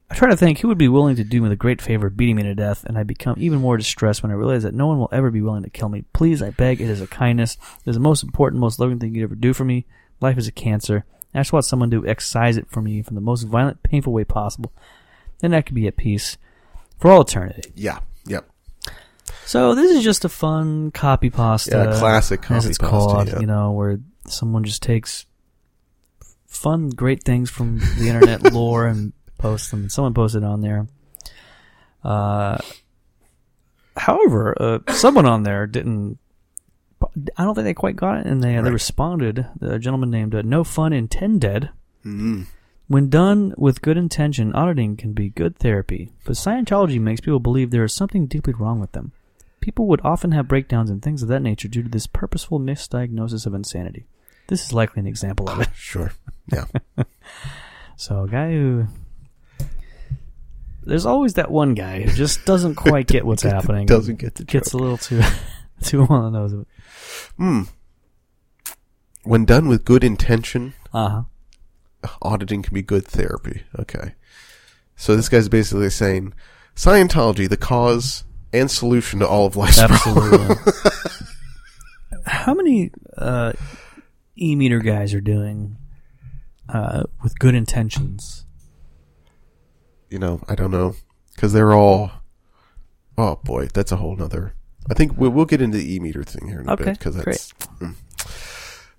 [0.10, 2.18] I try to think who would be willing to do me the great favor of
[2.18, 4.88] beating me to death, and I become even more distressed when I realize that no
[4.88, 6.04] one will ever be willing to kill me.
[6.12, 7.58] Please, I beg, it is a kindness.
[7.86, 9.86] It is the most important, most loving thing you could ever do for me.
[10.20, 11.06] Life is a cancer.
[11.34, 14.26] I just want someone to excise it from me from the most violent, painful way
[14.26, 14.74] possible.
[15.40, 16.38] Then I could be at peace
[17.00, 17.72] for all eternity.
[17.76, 18.00] Yeah.
[18.26, 18.50] Yep.
[19.46, 21.72] So this is just a fun copy pasta.
[21.72, 23.28] Yeah, classic as copy it's pasta, called.
[23.30, 23.40] yeah.
[23.40, 25.26] You know, where someone just takes
[26.48, 29.90] fun, great things from the internet lore and posts them.
[29.90, 30.88] Someone posted on there.
[32.04, 32.58] Uh,
[33.98, 36.20] however, uh, someone on there didn't.
[37.36, 39.48] I don't think they quite got it, and they they responded.
[39.62, 41.70] A gentleman named uh, No Fun Intended.
[42.06, 42.46] Mm.
[42.88, 47.72] When done with good intention, auditing can be good therapy, but Scientology makes people believe
[47.72, 49.14] there is something deeply wrong with them.
[49.62, 53.46] People would often have breakdowns and things of that nature due to this purposeful misdiagnosis
[53.46, 54.08] of insanity.
[54.48, 55.70] This is likely an example of it.
[55.76, 56.12] Sure.
[56.52, 56.66] Yeah.
[57.96, 58.88] So, a guy who.
[60.84, 63.86] There's always that one guy who just doesn't quite get what's happening.
[63.86, 65.22] Doesn't get the Gets a little too,
[65.84, 66.68] too on the nose of it.
[67.38, 67.62] Hmm.
[69.24, 71.10] When done with good intention, Uh
[72.04, 72.10] huh.
[72.24, 73.62] auditing can be good therapy.
[73.78, 74.16] Okay.
[74.96, 76.34] So this guy's basically saying
[76.76, 80.34] Scientology, the cause and solution to all of life's problems.
[80.34, 80.92] Absolutely.
[82.26, 83.54] How many uh,
[84.38, 85.78] e meter guys are doing
[86.70, 88.46] uh, with good intentions?
[90.10, 90.96] You know, I don't know.
[91.36, 92.12] Because they're all.
[93.18, 94.54] Oh boy, that's a whole nother.
[94.90, 97.00] I think we'll, we'll get into the e meter thing here in a Okay, bit.
[97.00, 97.54] Because that's.
[97.80, 97.96] Mm.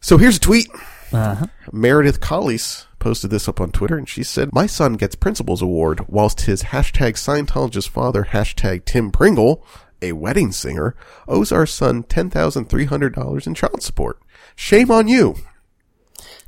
[0.01, 0.69] So here's a tweet.
[1.13, 1.47] Uh-huh.
[1.73, 6.07] Meredith Collies posted this up on Twitter, and she said, "My son gets Principal's Award,
[6.09, 9.67] whilst his hashtag Scientologist father, hashtag Tim Pringle,
[10.01, 10.95] a wedding singer,
[11.27, 14.19] owes our son ten thousand three hundred dollars in child support.
[14.55, 15.37] Shame on you,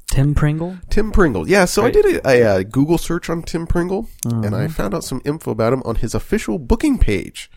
[0.07, 0.79] Tim Pringle.
[0.91, 1.97] Tim Pringle." Yeah, so Great.
[1.97, 5.23] I did a, a, uh Google search on Tim Pringle, and I found out some
[5.25, 7.51] info about him on his official booking page.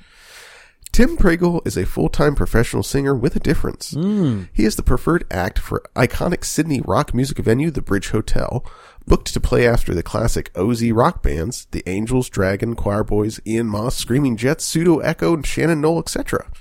[0.93, 3.91] Tim Pringle is a full-time professional singer with a difference.
[3.91, 8.65] He is the preferred act for iconic Sydney rock music venue, the Bridge Hotel,
[9.07, 13.67] booked to play after the classic OZ rock bands, the Angels, Dragon, Choir Boys, Ian
[13.67, 16.51] Moss, Screaming Jets, Pseudo Echo, and Shannon Noll, etc.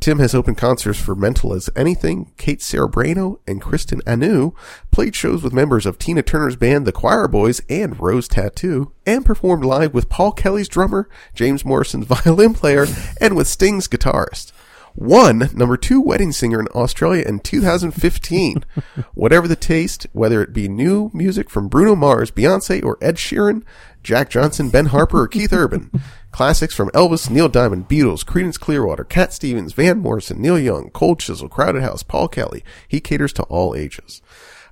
[0.00, 4.52] Tim has opened concerts for Mental as Anything, Kate Ceberano, and Christine Anu,
[4.90, 9.24] played shows with members of Tina Turner's band The Choir Boys and Rose Tattoo, and
[9.24, 12.86] performed live with Paul Kelly's drummer, James Morrison's violin player,
[13.20, 14.52] and with Sting's guitarist.
[14.94, 18.64] One number two wedding singer in Australia in 2015.
[19.14, 23.62] Whatever the taste, whether it be new music from Bruno Mars, Beyonce, or Ed Sheeran,
[24.02, 25.90] Jack Johnson, Ben Harper, or Keith Urban.
[26.32, 31.20] Classics from Elvis, Neil Diamond, Beatles, Creedence Clearwater, Cat Stevens, Van Morrison, Neil Young, Cold
[31.20, 32.64] Chisel, Crowded House, Paul Kelly.
[32.88, 34.22] He caters to all ages.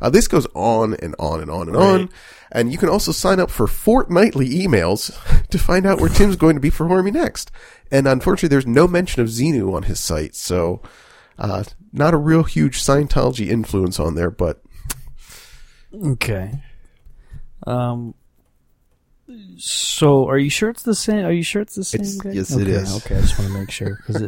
[0.01, 2.09] Uh, this goes on and on and on and on.
[2.53, 5.13] And you can also sign up for fortnightly emails
[5.51, 7.51] to find out where Tim's going to be performing next.
[7.91, 10.83] And unfortunately, there's no mention of Xenu on his site, so
[11.39, 14.31] uh, not a real huge Scientology influence on there.
[14.31, 14.61] But
[15.93, 16.61] Okay.
[17.67, 18.15] Um,
[19.57, 21.25] So, are you sure it's the same?
[21.25, 22.31] Are you sure it's the same It's- guy?
[22.33, 22.97] yes, okay, it is.
[22.97, 24.23] Okay, I just want to make sure because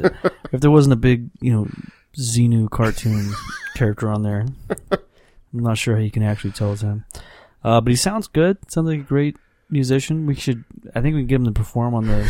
[0.53, 1.69] if there wasn't a big, you know,
[2.17, 3.33] Xenu cartoon
[3.75, 4.47] character on there,
[4.93, 4.99] I'm
[5.53, 7.05] not sure how you can actually tell it's him.
[7.64, 8.59] Uh, but he sounds good.
[8.68, 9.37] Sounds like a great
[9.70, 10.27] musician.
[10.27, 10.64] We should.
[10.94, 12.22] I think we can get him to perform on the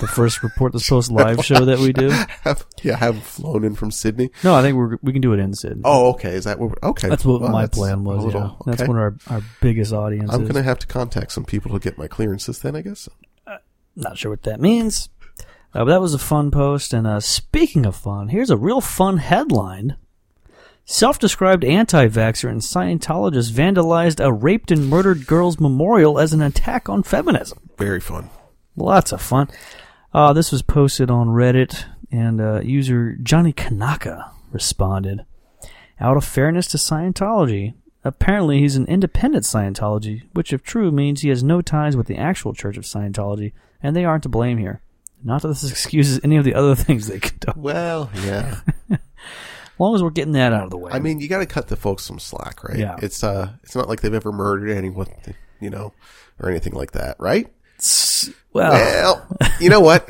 [0.00, 2.08] the first report this post live show that we do.
[2.42, 4.30] Have, yeah, have flown in from Sydney.
[4.44, 5.82] No, I think we're we can do it in Sydney.
[5.84, 6.30] Oh, okay.
[6.34, 6.78] Is that what?
[6.82, 8.24] Okay, that's what Well, my that's plan was.
[8.24, 8.72] little- yeah.
[8.72, 10.34] That's one of our our biggest audiences.
[10.34, 12.60] I'm gonna have to contact some people to get my clearances.
[12.60, 13.08] Then I guess.
[13.98, 15.08] Not sure what that means.
[15.74, 16.92] Uh, but that was a fun post.
[16.92, 19.96] And uh, speaking of fun, here's a real fun headline.
[20.88, 26.40] Self described anti vaxxer and Scientologist vandalized a raped and murdered girl's memorial as an
[26.40, 27.58] attack on feminism.
[27.76, 28.30] Very fun.
[28.76, 29.48] Lots of fun.
[30.14, 35.26] Uh, this was posted on Reddit, and uh, user Johnny Kanaka responded
[35.98, 41.30] Out of fairness to Scientology, apparently he's an independent Scientology, which, if true, means he
[41.30, 44.82] has no ties with the actual Church of Scientology, and they aren't to blame here.
[45.24, 47.52] Not that this excuses any of the other things they could do.
[47.56, 48.60] Well, yeah.
[49.78, 50.90] Long as we're getting that out of the way.
[50.92, 52.78] I mean, you got to cut the folks some slack, right?
[52.78, 52.96] Yeah.
[53.02, 55.06] It's uh, it's not like they've ever murdered anyone,
[55.60, 55.92] you know,
[56.40, 57.46] or anything like that, right?
[58.52, 59.28] Well, Well,
[59.60, 60.08] you know what?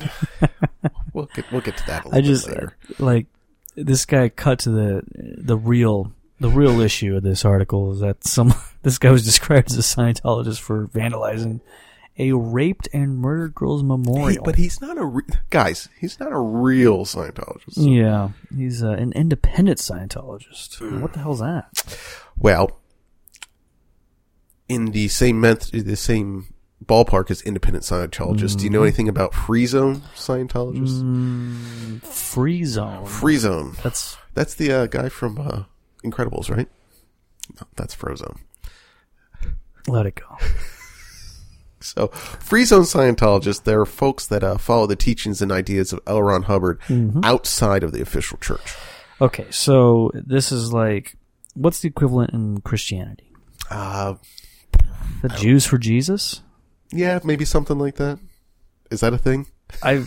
[1.13, 2.77] we'll get we'll get to that a little I just bit later.
[2.99, 3.27] like
[3.75, 8.25] this guy cut to the the real the real issue of this article is that
[8.25, 11.61] some this guy was described as a Scientologist for vandalizing
[12.19, 14.43] a raped and murdered girl's He- memorial.
[14.45, 15.89] but he's not a re- guys.
[16.01, 17.75] He's not a real Scientologist.
[17.77, 20.77] yeah, he's uh, an independent Scientologist.
[20.79, 21.01] Hmm.
[21.01, 21.69] What the hell's that?
[22.39, 22.81] Well,
[24.69, 26.53] in the same ment- the same
[26.85, 28.57] ballpark as independent Scientologists.
[28.59, 31.03] Do you know anything about free zone Scientologists?
[31.03, 33.07] Mm, free zone.
[33.07, 33.77] Free zone.
[33.83, 35.63] That's That's the uh, guy from uh,
[36.05, 36.69] Incredibles, right?
[37.61, 38.39] No, that's Frozone.
[39.87, 40.37] let it go.
[41.97, 46.23] So, free zone Scientologists, they're folks that uh, follow the teachings and ideas of L.
[46.23, 47.21] Ron Hubbard Mm-hmm.
[47.25, 48.75] outside of the official church.
[49.21, 51.17] Okay, so this is like
[51.55, 53.33] what's the equivalent in Christianity?
[53.71, 54.15] Uh,
[55.23, 56.43] The Jews for Jesus?
[56.93, 58.19] yeah, maybe something like that.
[58.91, 59.47] Is that a thing?
[59.83, 59.95] I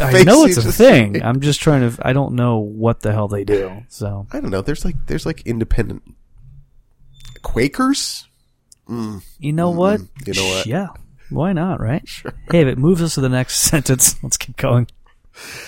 [0.00, 1.22] I know it's a thing.
[1.24, 2.06] I'm just trying to.
[2.06, 3.82] I don't know what the hell they do.
[3.88, 4.62] So I don't know.
[4.62, 6.02] There's like there's like independent
[7.42, 8.26] Quakers.
[8.88, 10.00] you know what?
[10.00, 10.22] Mm-hmm.
[10.30, 10.66] You know what?
[10.66, 10.86] Yeah.
[11.32, 11.80] Why not?
[11.80, 12.08] Right?
[12.50, 14.86] Hey, if it moves us to the next sentence, let's keep going.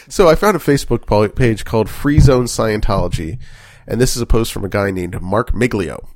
[0.09, 3.39] So I found a Facebook page called Free Zone Scientology,
[3.87, 6.07] and this is a post from a guy named Mark Miglio.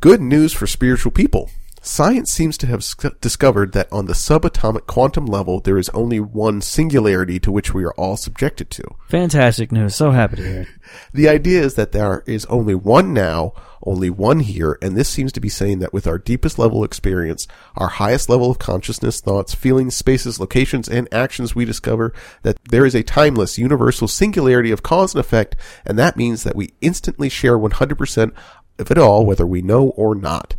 [0.00, 1.50] Good news for spiritual people.
[1.86, 2.84] Science seems to have
[3.20, 7.84] discovered that on the subatomic quantum level, there is only one singularity to which we
[7.84, 8.82] are all subjected to.
[9.08, 9.94] Fantastic news.
[9.94, 10.60] So happy to hear.
[10.62, 10.68] it.
[11.12, 13.52] The idea is that there is only one now,
[13.84, 17.46] only one here, and this seems to be saying that with our deepest level experience,
[17.76, 22.84] our highest level of consciousness, thoughts, feelings, spaces, locations, and actions, we discover that there
[22.84, 27.28] is a timeless, universal singularity of cause and effect, and that means that we instantly
[27.28, 28.32] share 100%
[28.80, 30.56] of it all, whether we know or not.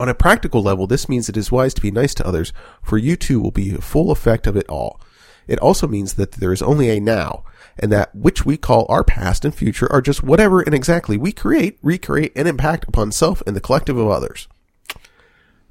[0.00, 2.52] On a practical level, this means it is wise to be nice to others,
[2.82, 5.00] for you too will be a full effect of it all.
[5.46, 7.44] It also means that there is only a now,
[7.78, 11.32] and that which we call our past and future are just whatever and exactly we
[11.32, 14.48] create, recreate, and impact upon self and the collective of others.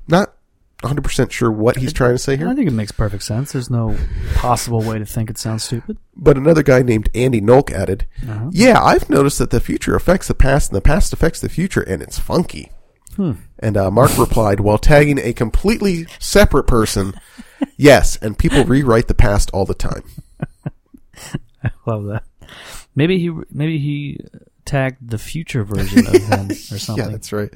[0.07, 0.33] Not
[0.83, 2.47] 100% sure what he's trying to say here.
[2.47, 3.53] I think it makes perfect sense.
[3.53, 3.97] There's no
[4.35, 5.97] possible way to think it sounds stupid.
[6.15, 8.49] but another guy named Andy Nolk added, Uh-huh.
[8.51, 11.81] Yeah, I've noticed that the future affects the past and the past affects the future,
[11.81, 12.71] and it's funky.
[13.63, 17.13] And uh, Mark replied while tagging a completely separate person,
[17.77, 20.03] Yes, and people rewrite the past all the time.
[21.63, 22.23] I love that.
[22.95, 24.19] Maybe he maybe he
[24.65, 27.05] tagged the future version of him or something.
[27.05, 27.49] Yeah, that's right.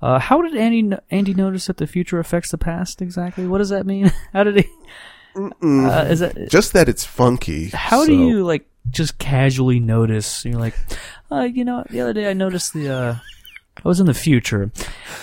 [0.00, 3.46] Uh, how did Andy Andy notice that the future affects the past exactly?
[3.46, 4.12] What does that mean?
[4.32, 4.68] How did he?
[5.34, 7.68] Uh, is that Just that it's funky.
[7.68, 10.44] how do you like just casually notice?
[10.44, 10.74] You're like,
[11.30, 13.16] uh, you know, the other day I noticed the uh,
[13.78, 14.70] I was in the future,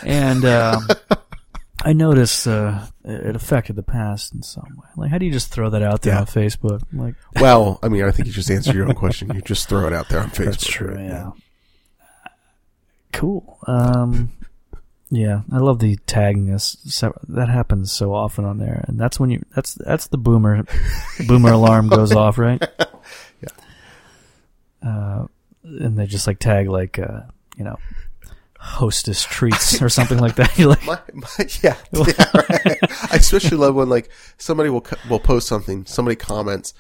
[0.06, 0.88] and um,
[1.84, 4.88] I noticed uh, it affected the past in some way.
[4.98, 6.20] Like, how do you just throw that out there Yeah.
[6.22, 6.82] on Facebook?
[6.92, 9.32] Like, Well, I mean, I think you just answer your own question.
[9.34, 10.46] You just throw it out there on Facebook.
[10.46, 10.94] That's true.
[10.96, 11.06] right?
[11.06, 11.32] Yeah.
[13.14, 13.58] Cool.
[13.66, 14.32] Um,
[15.10, 16.76] yeah, I love the tagging us.
[17.30, 19.44] That happens so often on there, and that's when you.
[19.56, 20.66] That's that's the boomer
[21.28, 22.62] boomer alarm goes off, right?
[23.42, 23.50] Yeah.
[24.88, 25.26] Uh,
[25.64, 27.22] and they just like tag like uh,
[27.58, 27.78] you know,
[28.62, 30.58] hostess treats or something like that.
[30.60, 31.28] Like, My, my,
[31.64, 32.78] yeah, yeah right.
[33.12, 36.74] I especially love when like somebody will will post something, somebody comments,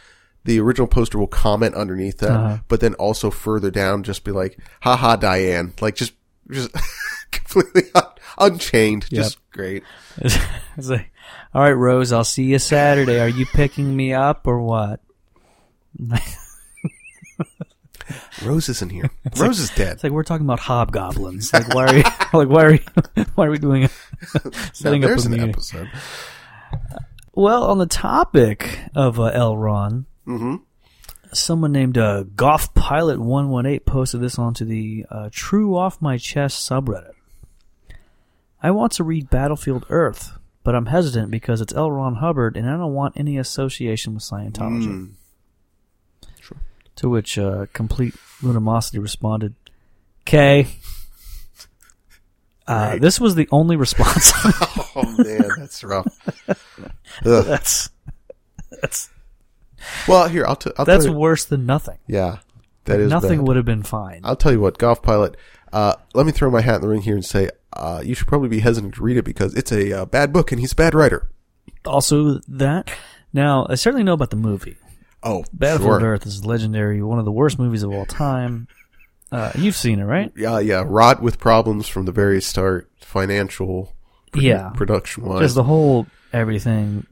[0.43, 2.57] the original poster will comment underneath that, Uh-huh.
[2.67, 6.13] but then also further down just be like, "Haha, Diane," like just
[6.51, 6.69] just
[7.31, 8.03] completely un-
[8.41, 9.05] Unchained.
[9.09, 9.83] Just great.
[10.17, 11.11] It's like,
[11.53, 13.19] all right, Rose, I'll see you Saturday.
[13.19, 15.01] Are you picking me up or what?
[18.45, 19.09] Rose isn't here.
[19.37, 19.93] Rose is dead.
[19.93, 21.53] It's like we're talking about hobgoblins.
[21.53, 22.03] Like why are you,
[22.33, 22.79] like why are you,
[23.35, 23.89] why are we doing a,
[24.33, 25.49] Now, setting up a an meeting?
[25.49, 25.89] episode.
[27.33, 29.57] Well, on the topic of uh, L.
[29.57, 30.55] Ron, hmm
[31.31, 36.01] someone named uh, Golf Pilot One One Eight posted this onto the uh, True Off
[36.01, 37.11] My Chest subreddit.
[38.63, 40.31] I want to read Battlefield Earth,
[40.63, 41.91] but I'm hesitant because it's L.
[41.91, 44.87] Ron Hubbard, and I don't want any association with Scientology.
[44.87, 45.11] Mm.
[46.99, 49.55] To which uh, complete luminosity responded,
[50.25, 50.67] "K."
[52.67, 53.01] Uh, Right.
[53.01, 54.31] This was the only response.
[54.95, 56.05] Oh man, that's rough.
[57.23, 57.89] That's
[58.81, 59.09] that's
[60.07, 61.13] Well, here I'll, t- I'll that's you.
[61.13, 61.97] worse than nothing.
[62.07, 62.39] Yeah,
[62.85, 63.47] that is Nothing bad.
[63.47, 64.21] would have been fine.
[64.23, 65.37] I'll tell you what, Golf Pilot.
[65.71, 68.27] Uh, let me throw my hat in the ring here and say uh, you should
[68.27, 70.75] probably be hesitant to read it because it's a uh, bad book and he's a
[70.75, 71.29] bad writer.
[71.85, 72.91] also, that
[73.31, 74.75] now I certainly know about the movie.
[75.21, 76.09] Oh, Battlefield sure.
[76.11, 78.67] Earth is legendary, one of the worst movies of all time.
[79.31, 80.31] Uh, you've seen it, right?
[80.35, 80.83] Yeah, yeah.
[80.85, 83.93] Rot with problems from the very start, financial,
[84.31, 84.69] produ- Yeah.
[84.69, 85.41] production wise.
[85.41, 87.05] Just the whole everything.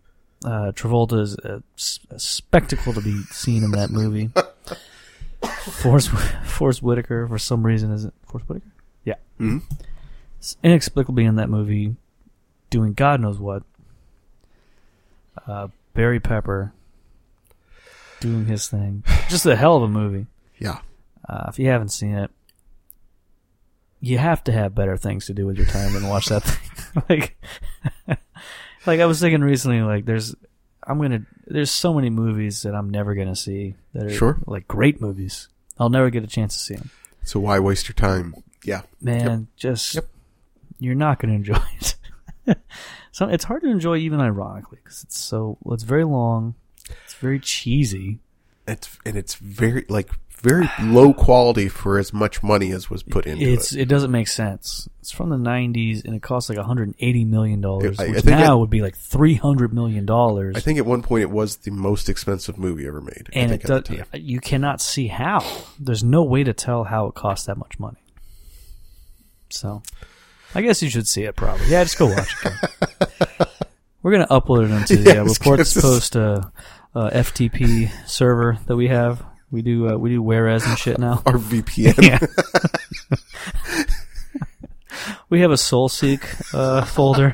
[0.45, 1.61] Uh, Travolta is a,
[2.09, 4.29] a spectacle to be seen in that movie.
[5.81, 8.71] Forest, Forest Whitaker, for some reason, is it Forest Whitaker?
[9.03, 9.15] Yeah.
[9.39, 9.61] Mhm.
[10.39, 11.95] It's inexplicably in that movie,
[12.69, 13.63] doing God knows what.
[15.45, 16.73] Uh, Barry Pepper
[18.19, 19.03] doing his thing.
[19.29, 20.27] Just a hell of a movie.
[20.59, 20.79] Yeah.
[21.27, 22.31] Uh, if you haven't seen it,
[23.99, 27.03] you have to have better things to do with your time than watch that thing.
[27.09, 27.37] like,
[28.85, 30.35] like I was thinking recently, like there's,
[30.85, 34.37] I'm gonna, there's so many movies that I'm never gonna see that are Sure.
[34.45, 35.47] like great movies.
[35.79, 36.89] I'll never get a chance to see them.
[37.23, 38.35] So why waste your time?
[38.63, 38.81] Yeah.
[39.01, 40.07] Man, just Yep.
[40.79, 41.95] you're not gonna enjoy it.
[43.11, 46.55] so it's hard to enjoy even ironically because it's so, well, it's very long,
[47.17, 48.19] very cheesy.
[48.67, 50.09] It's and it's very like
[50.41, 53.81] very low quality for as much money as was put into it's it.
[53.81, 54.87] it doesn't make sense.
[54.99, 58.69] It's from the '90s and it costs like 180 million dollars, which now it- would
[58.69, 60.55] be like 300 million dollars.
[60.55, 63.29] I think at one point it was the most expensive movie ever made.
[63.35, 63.67] I and think it
[64.11, 65.43] does, you cannot see how.
[65.79, 67.97] There's no way to tell how it cost that much money.
[69.49, 69.81] So,
[70.53, 71.35] I guess you should see it.
[71.35, 71.83] Probably, yeah.
[71.83, 73.47] Just go watch it.
[74.03, 76.41] We're gonna upload it into the Yeah, uh, reports post uh,
[76.95, 79.23] uh, FTP server that we have.
[79.49, 81.21] We do uh, we do warez and shit now.
[81.25, 82.03] Our VPN.
[82.03, 82.19] Yeah.
[85.29, 87.31] we have a SoulSeek uh, folder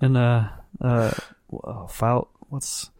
[0.00, 0.48] and uh,
[0.80, 1.12] uh,
[1.64, 2.28] uh, file.
[2.48, 2.90] What's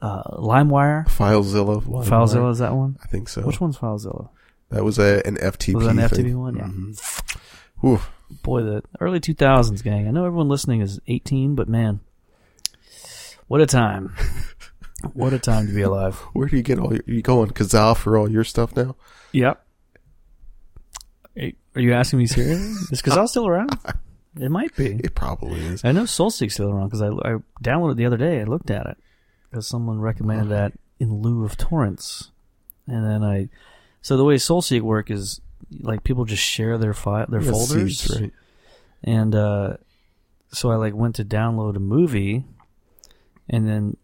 [0.00, 1.06] uh, LimeWire?
[1.08, 1.82] FileZilla.
[1.82, 2.98] FileZilla is that one?
[3.02, 3.42] I think so.
[3.42, 4.28] Which one's FileZilla?
[4.70, 5.74] That was a, an FTP.
[5.74, 6.26] Was that an thing.
[6.26, 6.56] FTP one?
[6.56, 6.64] Yeah.
[6.64, 7.38] Mhm.
[7.80, 8.00] Whew.
[8.42, 10.08] Boy, the early 2000s, gang.
[10.08, 12.00] I know everyone listening is 18, but man,
[13.48, 14.14] what a time!
[15.14, 16.16] What a time to be alive.
[16.32, 18.96] Where do you get all your, you go on Kazaa for all your stuff now?
[19.32, 19.64] Yep.
[21.74, 22.64] Are you asking me seriously?
[22.92, 23.70] Is Kazaa still around?
[24.38, 24.92] It might be.
[25.02, 25.84] It probably is.
[25.84, 28.40] I know SoulSeek's still around because I, I downloaded it the other day.
[28.40, 28.96] I looked at it
[29.50, 32.30] because someone recommended that in lieu of torrents,
[32.86, 33.48] and then I.
[34.02, 35.40] So the way SoulSeek work is
[35.80, 38.32] like people just share their file their Yeah, folders, right?
[39.04, 39.76] and uh,
[40.52, 42.44] so I like went to download a movie,
[43.50, 43.96] and then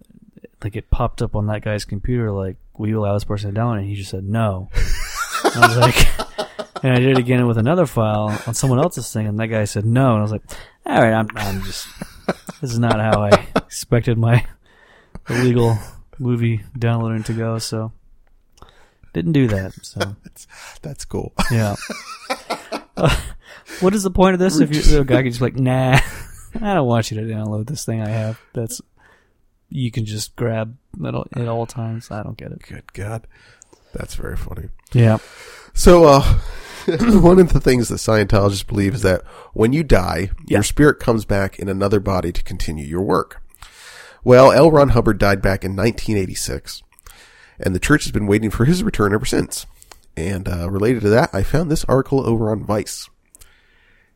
[0.62, 3.60] like it popped up on that guy's computer like, "Will you allow this person to
[3.60, 3.80] download?" it?
[3.80, 4.68] And he just said no.
[4.74, 6.18] I was like,
[6.82, 9.64] and I did it again with another file on someone else's thing, and that guy
[9.64, 10.44] said no, and I was like,
[10.86, 11.88] "All right, I'm, I'm just
[12.60, 14.44] this is not how I expected my
[15.28, 15.78] illegal
[16.18, 17.92] movie downloading to go." So
[19.12, 19.72] didn't do that.
[19.82, 20.16] So
[20.82, 21.32] That's cool.
[21.50, 21.76] yeah.
[23.00, 23.16] Uh,
[23.78, 26.00] what is the point of this if you, the guy can just be like, nah,
[26.60, 28.40] I don't want you to download this thing I have.
[28.54, 28.80] That's
[29.70, 32.10] you can just grab at all, at all times.
[32.10, 32.62] I don't get it.
[32.62, 33.26] Good God.
[33.92, 34.68] That's very funny.
[34.92, 35.18] Yeah.
[35.74, 36.22] So, uh,
[37.20, 40.58] one of the things that Scientologists believe is that when you die, Yeah.
[40.58, 43.42] your spirit comes back in another body to continue your work.
[44.24, 44.70] Well, L.
[44.70, 46.82] Ron Hubbard died back in 1986,
[47.60, 49.64] and the church has been waiting for his return ever since.
[50.16, 53.08] And uh, related to that, I found this article over on Vice.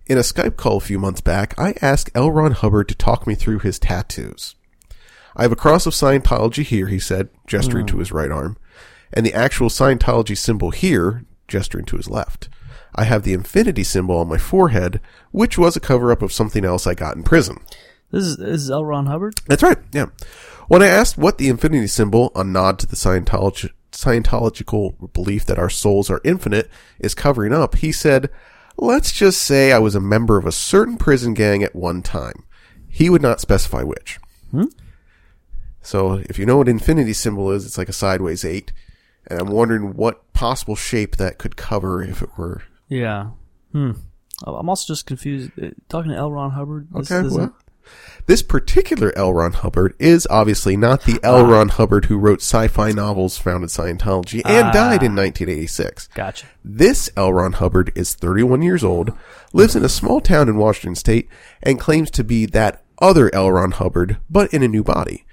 [0.07, 2.31] In a Skype call a few months back, I asked L.
[2.31, 4.57] Ron Hubbard to talk me through his tattoos.
[5.37, 8.57] I have a cross of Scientology here, he said, gesturing to his right arm,
[9.13, 12.49] and the actual Scientology symbol here, gesturing to his left.
[12.95, 16.65] I have the infinity symbol on my forehead, which was a cover up of something
[16.65, 17.59] else I got in prison.
[18.11, 18.85] This is this is L.
[18.85, 19.41] Ron Hubbard.
[19.47, 20.07] That's right, yeah.
[20.69, 25.59] When I asked what the infinity symbol, a nod to the Scientology, Scientological belief that
[25.59, 28.31] our souls are infinite, is covering up, he said,
[28.77, 32.45] Let's just say I was a member of a certain prison gang at one time.
[32.89, 34.19] He would not specify which.
[34.51, 34.65] Hmm?
[35.83, 38.73] So if you know what infinity symbol is, it's like a sideways eight.
[39.27, 42.63] And I'm wondering what possible shape that could cover if it were.
[42.89, 43.31] Yeah.
[43.73, 43.93] Hmm.
[44.45, 45.51] I'm also just confused.
[45.61, 46.33] Uh, Talking to L.
[46.33, 46.89] Ron Hubbard.
[46.93, 47.57] This Okay, isn't- well.
[48.27, 49.33] This particular L.
[49.35, 51.45] Ron Hubbard is obviously not the L.
[51.51, 54.73] Ron Hubbard who wrote sci-fi novels, founded Scientology, and Ah.
[54.73, 56.09] died in 1986.
[56.15, 56.47] Gotcha.
[56.65, 57.33] This L.
[57.33, 59.13] Ron Hubbard is 31 years old,
[59.53, 61.29] lives in a small town in Washington state,
[61.63, 63.51] and claims to be that other L.
[63.51, 65.25] Ron Hubbard, but in a new body.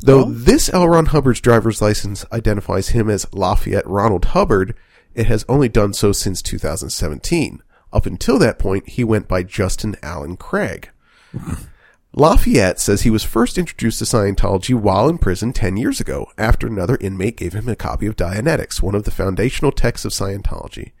[0.00, 0.88] Though this L.
[0.88, 4.74] Ron Hubbard's driver's license identifies him as Lafayette Ronald Hubbard,
[5.14, 7.62] it has only done so since 2017.
[7.92, 10.90] Up until that point, he went by Justin Allen Craig.
[12.16, 16.66] Lafayette says he was first introduced to Scientology while in prison 10 years ago, after
[16.66, 20.92] another inmate gave him a copy of Dianetics, one of the foundational texts of Scientology.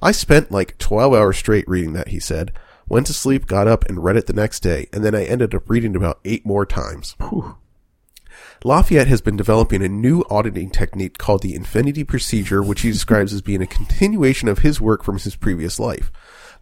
[0.00, 2.52] I spent like 12 hours straight reading that, he said.
[2.88, 5.54] Went to sleep, got up, and read it the next day, and then I ended
[5.54, 7.16] up reading about eight more times.
[8.66, 13.32] Lafayette has been developing a new auditing technique called the Infinity Procedure, which he describes
[13.32, 16.10] as being a continuation of his work from his previous life.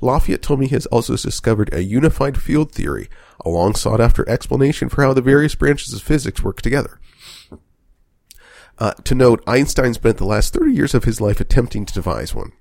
[0.02, 3.08] Lafayette told me he has also discovered a unified field theory,
[3.42, 7.00] a long sought after explanation for how the various branches of physics work together.
[8.78, 12.34] Uh, to note, Einstein spent the last 30 years of his life attempting to devise
[12.34, 12.52] one.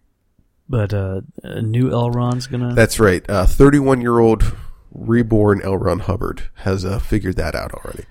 [0.70, 2.12] But uh, a new L.
[2.12, 2.74] Ron's gonna.
[2.74, 3.26] That's right.
[3.28, 4.56] 31 year old
[4.90, 5.76] reborn L.
[5.76, 8.06] Ron Hubbard has uh, figured that out already.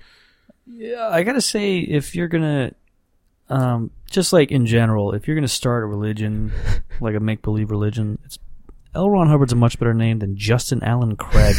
[0.65, 2.71] Yeah, I gotta say, if you're gonna,
[3.49, 6.51] um, just like in general, if you're gonna start a religion,
[7.01, 8.39] like a make believe religion, it's
[8.95, 9.09] L.
[9.09, 11.55] Ron Hubbard's a much better name than Justin Allen Craig.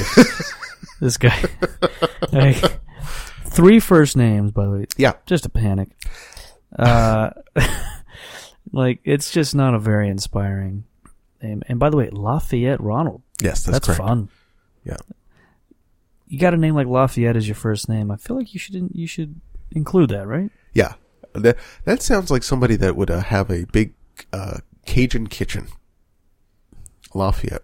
[1.01, 1.43] this guy,
[2.33, 2.81] like,
[3.45, 4.87] three first names, by the way.
[4.97, 5.15] Yeah.
[5.27, 5.89] just a panic.
[6.77, 7.31] Uh,
[8.73, 10.85] like it's just not a very inspiring
[11.43, 11.63] name.
[11.69, 13.23] And by the way, Lafayette Ronald.
[13.41, 14.29] Yes, that's, That's, fun.
[14.85, 14.97] Yeah.
[16.35, 18.11] You got a name like Lafayette as your first name.
[18.11, 20.51] I feel like you should you should include that, right?
[20.73, 20.95] Yeah.
[21.33, 23.95] That, that sounds like somebody that would uh, have a big
[24.33, 25.69] uh, Cajun kitchen.
[27.15, 27.63] Lafayette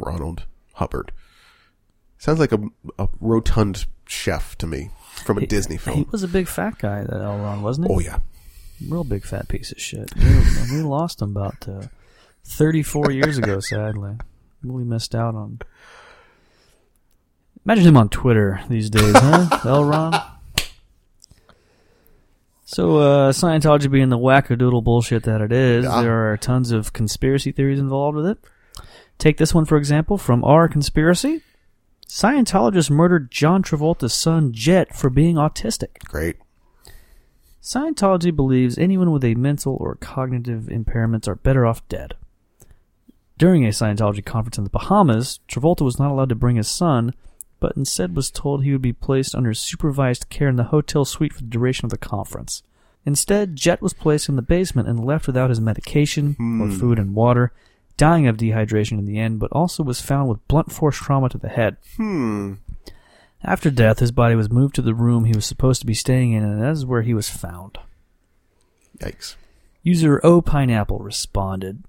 [0.00, 1.12] Ronald Hubbard.
[2.18, 2.58] Sounds like a,
[2.98, 5.98] a rotund chef to me from a Disney film.
[5.98, 7.38] He was a big fat guy, that L.
[7.38, 7.94] Ron, wasn't he?
[7.94, 8.18] Oh, yeah.
[8.88, 10.12] Real big fat piece of shit.
[10.16, 10.42] we,
[10.72, 11.86] we lost him about uh,
[12.46, 14.16] 34 years ago, sadly.
[14.64, 15.60] We missed out on.
[17.68, 19.60] Imagine him on Twitter these days, huh?
[19.66, 19.84] L.
[19.84, 20.18] Ron?
[22.64, 26.00] So, uh, Scientology being the wackadoodle bullshit that it is, Yeah.
[26.00, 28.38] there are tons of conspiracy theories involved with it.
[29.18, 31.42] Take this one, for example, from our conspiracy.
[32.08, 35.98] Scientologists murdered John Travolta's son, Jet, for being autistic.
[36.04, 36.36] Great.
[37.62, 42.14] Scientology believes anyone with a mental or cognitive impairments are better off dead.
[43.36, 47.12] During a Scientology conference in the Bahamas, Travolta was not allowed to bring his son,
[47.60, 51.32] but instead was told he would be placed under supervised care in the hotel suite
[51.32, 52.62] for the duration of the conference.
[53.04, 57.14] Instead, Jet was placed in the basement and left without his medication or food and
[57.14, 57.52] water,
[57.96, 61.38] dying of dehydration in the end, but also was found with blunt force trauma to
[61.38, 61.78] the head.
[61.96, 62.54] Hmm.
[63.42, 66.32] After death, his body was moved to the room he was supposed to be staying
[66.32, 67.78] in, and that is where he was found.
[68.98, 69.36] Yikes.
[69.82, 71.84] User O Pineapple responded,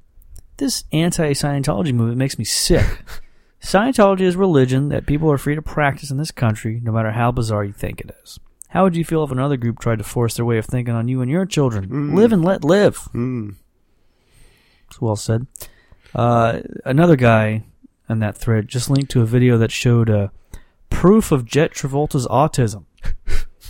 [0.58, 2.86] This anti Scientology movement makes me sick.
[3.62, 7.32] Scientology is religion that people are free to practice in this country, no matter how
[7.32, 8.40] bizarre you think it is.
[8.70, 11.08] How would you feel if another group tried to force their way of thinking on
[11.08, 11.90] you and your children?
[12.16, 13.08] Live and let live.
[14.88, 15.48] It's well said.
[16.16, 17.64] Uh, another guy
[18.08, 20.30] in that thread just linked to a video that showed uh,
[20.90, 22.86] proof of Jet Travolta's autism.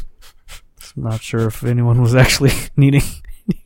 [0.96, 3.04] Not sure if anyone was actually needing,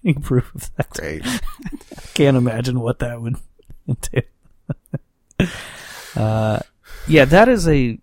[0.04, 0.90] needing proof of that.
[0.92, 1.26] Great.
[2.14, 3.38] Can't imagine what that would
[3.88, 4.22] entail.
[6.16, 6.60] Uh,
[7.08, 7.98] yeah, that is a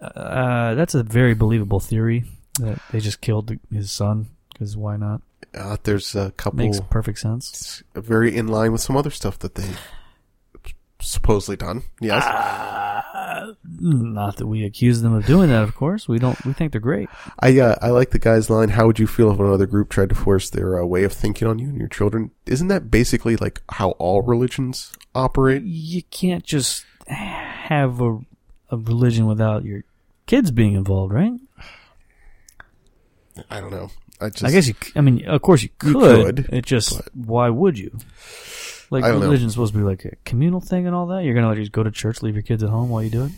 [0.00, 2.24] uh, that's a very believable theory
[2.60, 5.22] that they just killed his son because why not?
[5.54, 7.82] Uh, there's a couple Makes perfect sense.
[7.94, 9.70] very in line with some other stuff that they
[11.00, 11.82] supposedly done.
[12.00, 12.24] Yes.
[12.24, 16.08] Uh, not that we accuse them of doing that, of course.
[16.08, 16.42] We don't.
[16.44, 17.08] We think they're great.
[17.40, 18.70] I uh, I like the guy's line.
[18.70, 21.46] How would you feel if another group tried to force their uh, way of thinking
[21.48, 22.30] on you and your children?
[22.46, 25.62] Isn't that basically like how all religions operate?
[25.64, 26.84] You can't just
[27.64, 28.18] have a,
[28.70, 29.84] a religion without your
[30.26, 31.32] kids being involved, right?
[33.50, 33.90] I don't know.
[34.20, 34.74] I just I guess you.
[34.80, 35.92] c- I mean, of course you could.
[35.94, 37.96] You could, it just but- why would you?
[38.90, 39.26] Like I don't know.
[39.26, 41.24] religion's supposed to be like a communal thing and all that.
[41.24, 43.24] You're gonna like just go to church, leave your kids at home while you do
[43.24, 43.32] it.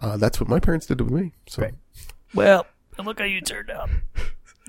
[0.00, 1.32] uh, that's what my parents did with me.
[1.46, 1.74] So Right.
[2.34, 2.66] Well,
[3.02, 3.88] look how you turned out.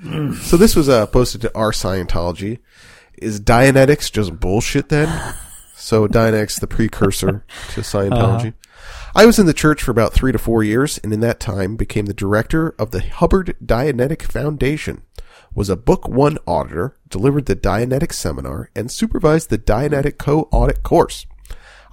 [0.44, 2.60] so this was uh, posted to our Scientology.
[3.18, 5.08] Is Dianetics just bullshit then?
[5.86, 8.48] So Dianetics, the precursor to Scientology.
[8.48, 9.12] Uh-huh.
[9.14, 11.76] I was in the church for about three to four years, and in that time
[11.76, 15.04] became the director of the Hubbard Dianetic Foundation.
[15.54, 21.28] Was a Book One auditor, delivered the Dianetic seminar, and supervised the Dianetic co-audit course.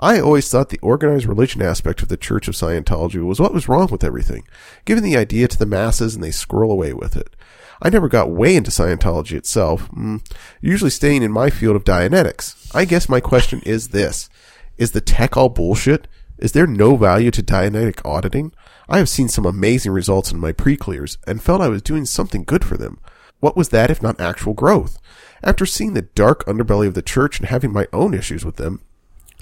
[0.01, 3.69] I always thought the organized religion aspect of the Church of Scientology was what was
[3.69, 4.49] wrong with everything,
[4.87, 7.37] giving the idea to the masses and they squirrel away with it.
[7.85, 10.25] I never got way into Scientology itself, mm,
[10.61, 12.71] usually staying in my field of Dianetics.
[12.73, 14.31] I guess my question is this.
[14.79, 16.07] Is the tech all bullshit?
[16.39, 18.53] Is there no value to Dianetic auditing?
[18.89, 22.45] I have seen some amazing results in my pre-clears and felt I was doing something
[22.45, 23.01] good for them.
[23.41, 24.99] What was that if not actual growth?
[25.43, 28.81] After seeing the dark underbelly of the church and having my own issues with them,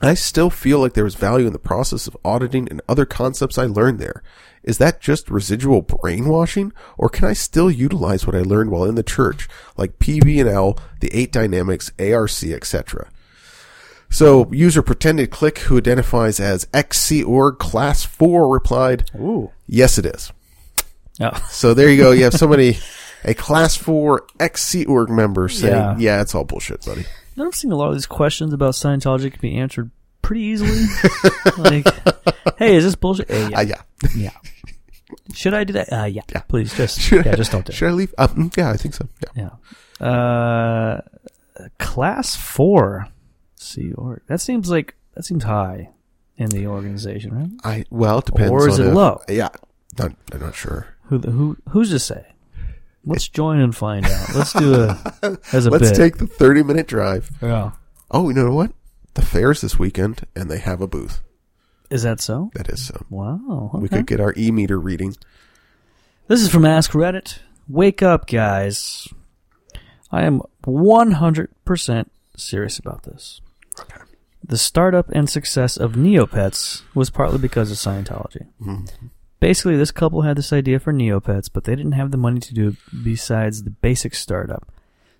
[0.02, 3.58] I still feel like there was value in the process of auditing and other concepts
[3.58, 4.22] I learned there.
[4.62, 8.94] Is that just residual brainwashing, or can I still utilize what I learned while in
[8.94, 13.08] the church, like PV&L, the eight dynamics, ARC, etc.?
[14.12, 19.50] So, user pretended click who identifies as XC org class 4 replied, Ooh.
[19.66, 20.32] yes it is.
[21.20, 21.46] Oh.
[21.50, 22.10] So there you go.
[22.10, 22.78] You have somebody,
[23.24, 25.96] a class 4 XC org member saying, Yeah.
[25.98, 27.04] yeah, it's all bullshit, buddy.
[27.38, 29.90] I'm seeing a lot of these questions about Scientology can be answered
[30.22, 30.86] pretty easily.
[31.58, 31.86] like,
[32.58, 33.30] hey, is this bullshit?
[33.30, 33.50] Uh, yeah.
[33.56, 33.82] Ah, yeah.
[34.14, 34.30] yeah.
[35.34, 35.92] Should I do that?
[35.92, 36.22] Uh, yeah.
[36.32, 36.40] Yeah.
[36.42, 37.74] Please, just Should I- yeah, just don't do it.
[37.76, 38.14] Should I leave?
[38.18, 39.08] Um, yeah, I think so.
[39.36, 39.50] Yeah.
[40.00, 40.06] Yeah.
[40.06, 41.00] Uh,
[41.78, 43.08] class four.
[43.56, 45.90] See, or that seems like that seems high
[46.36, 47.50] in the organization, right?
[47.62, 48.50] I well, it depends.
[48.50, 49.20] Or is it low?
[49.28, 49.50] Yeah,
[49.98, 50.86] not, I'm not sure.
[51.04, 52.29] Who the, who who's to say?
[53.04, 54.34] Let's join and find out.
[54.34, 54.98] Let's do a
[55.52, 55.96] as a Let's bit.
[55.96, 57.30] take the 30 minute drive.
[57.40, 57.72] yeah.
[58.10, 58.72] Oh, you know what?
[59.14, 61.20] The fair's this weekend, and they have a booth.
[61.90, 62.50] Is that so?
[62.54, 63.04] That is so.
[63.10, 63.70] Wow.
[63.74, 65.16] We could get our e meter reading.
[66.28, 67.38] This is from Ask Reddit.
[67.68, 69.08] Wake up, guys.
[70.12, 73.40] I am 100% serious about this.
[73.80, 74.00] Okay.
[74.44, 78.46] The startup and success of Neopets was partly because of Scientology.
[78.60, 79.06] Mm-hmm.
[79.40, 82.54] Basically, this couple had this idea for Neopets, but they didn't have the money to
[82.54, 84.70] do it besides the basic startup.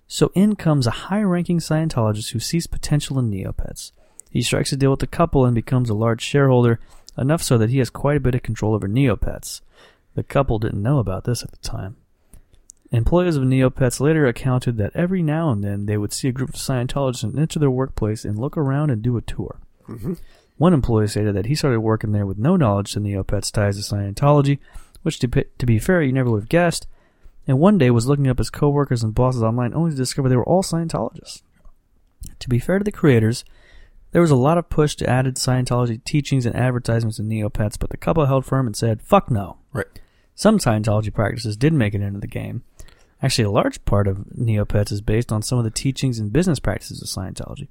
[0.07, 3.91] So in comes a high ranking Scientologist who sees potential in Neopets.
[4.29, 6.79] He strikes a deal with the couple and becomes a large shareholder,
[7.17, 9.61] enough so that he has quite a bit of control over Neopets.
[10.15, 11.97] The couple didn't know about this at the time.
[12.91, 16.49] Employees of Neopets later accounted that every now and then they would see a group
[16.49, 19.61] of Scientologists enter their workplace and look around and do a tour.
[19.87, 20.13] Mm-hmm.
[20.57, 23.95] One employee stated that he started working there with no knowledge to Neopets' ties to
[23.95, 24.59] Scientology,
[25.01, 26.87] which, to, be- to be fair, you never would have guessed,
[27.47, 30.35] and one day was looking up his coworkers and bosses online only to discover they
[30.35, 31.41] were all Scientologists.
[32.39, 33.43] To be fair to the creators,
[34.11, 37.89] there was a lot of push to added Scientology teachings and advertisements in Neopets, but
[37.89, 39.57] the couple held firm and said, fuck no.
[39.73, 39.87] Right.
[40.35, 42.63] Some Scientology practices did make it into the game.
[43.23, 46.59] Actually, a large part of Neopets is based on some of the teachings and business
[46.59, 47.67] practices of Scientology.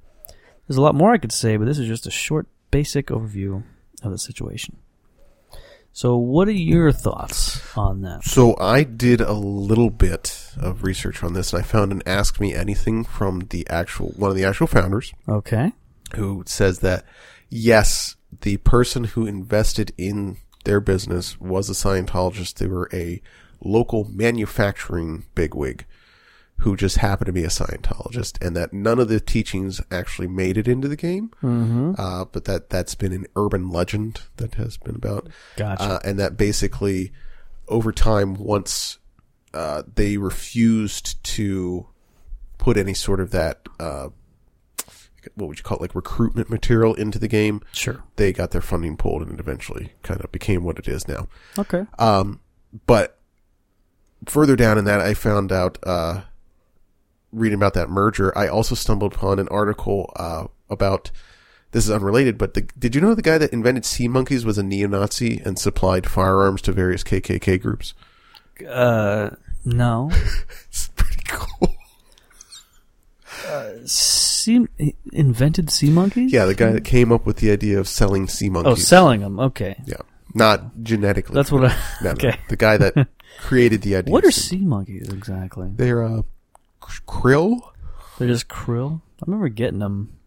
[0.67, 3.63] There's a lot more I could say, but this is just a short, basic overview
[4.03, 4.77] of the situation.
[5.93, 8.23] So, what are your thoughts on that?
[8.23, 12.39] So I did a little bit of research on this, and I found an Ask
[12.39, 15.73] Me Anything from the actual one of the actual founders, Okay.
[16.15, 17.03] who says that
[17.49, 22.53] yes, the person who invested in their business was a Scientologist.
[22.55, 23.21] They were a
[23.61, 25.85] local manufacturing bigwig
[26.61, 30.57] who just happened to be a Scientologist, and that none of the teachings actually made
[30.57, 31.31] it into the game.
[31.41, 31.93] Mm-hmm.
[31.97, 35.27] Uh, but that that's been an urban legend that has been about.
[35.57, 35.83] Gotcha.
[35.83, 37.11] Uh, and that basically,
[37.67, 38.99] over time, once
[39.55, 41.87] uh, they refused to
[42.59, 44.09] put any sort of that, uh,
[45.33, 48.03] what would you call it, like recruitment material into the game, sure.
[48.17, 51.27] they got their funding pulled, and it eventually kind of became what it is now.
[51.57, 51.87] Okay.
[51.97, 52.39] Um,
[52.85, 53.17] but
[54.27, 56.21] further down in that, I found out, uh,
[57.31, 61.11] reading about that merger, I also stumbled upon an article, uh, about,
[61.71, 64.57] this is unrelated, but the, did you know the guy that invented sea monkeys was
[64.57, 67.93] a neo-Nazi and supplied firearms to various KKK groups?
[68.67, 69.31] Uh,
[69.65, 70.11] no.
[70.69, 71.75] It's pretty cool.
[73.47, 74.67] Uh, Sea,
[75.11, 76.31] invented sea monkeys?
[76.31, 78.71] Yeah, the guy that came up with the idea of selling sea monkeys.
[78.71, 79.39] Oh, selling them.
[79.39, 79.75] Okay.
[79.85, 79.97] Yeah.
[80.33, 81.35] Not genetically.
[81.35, 81.77] That's what I.
[82.01, 82.11] No, no.
[82.11, 82.39] okay.
[82.49, 83.07] The guy that
[83.39, 84.11] created the idea.
[84.11, 85.69] What are sea- sea monkeys exactly?
[85.75, 86.21] They're, uh,
[86.81, 87.61] krill?
[88.17, 89.01] They're just krill.
[89.19, 90.17] I remember getting them.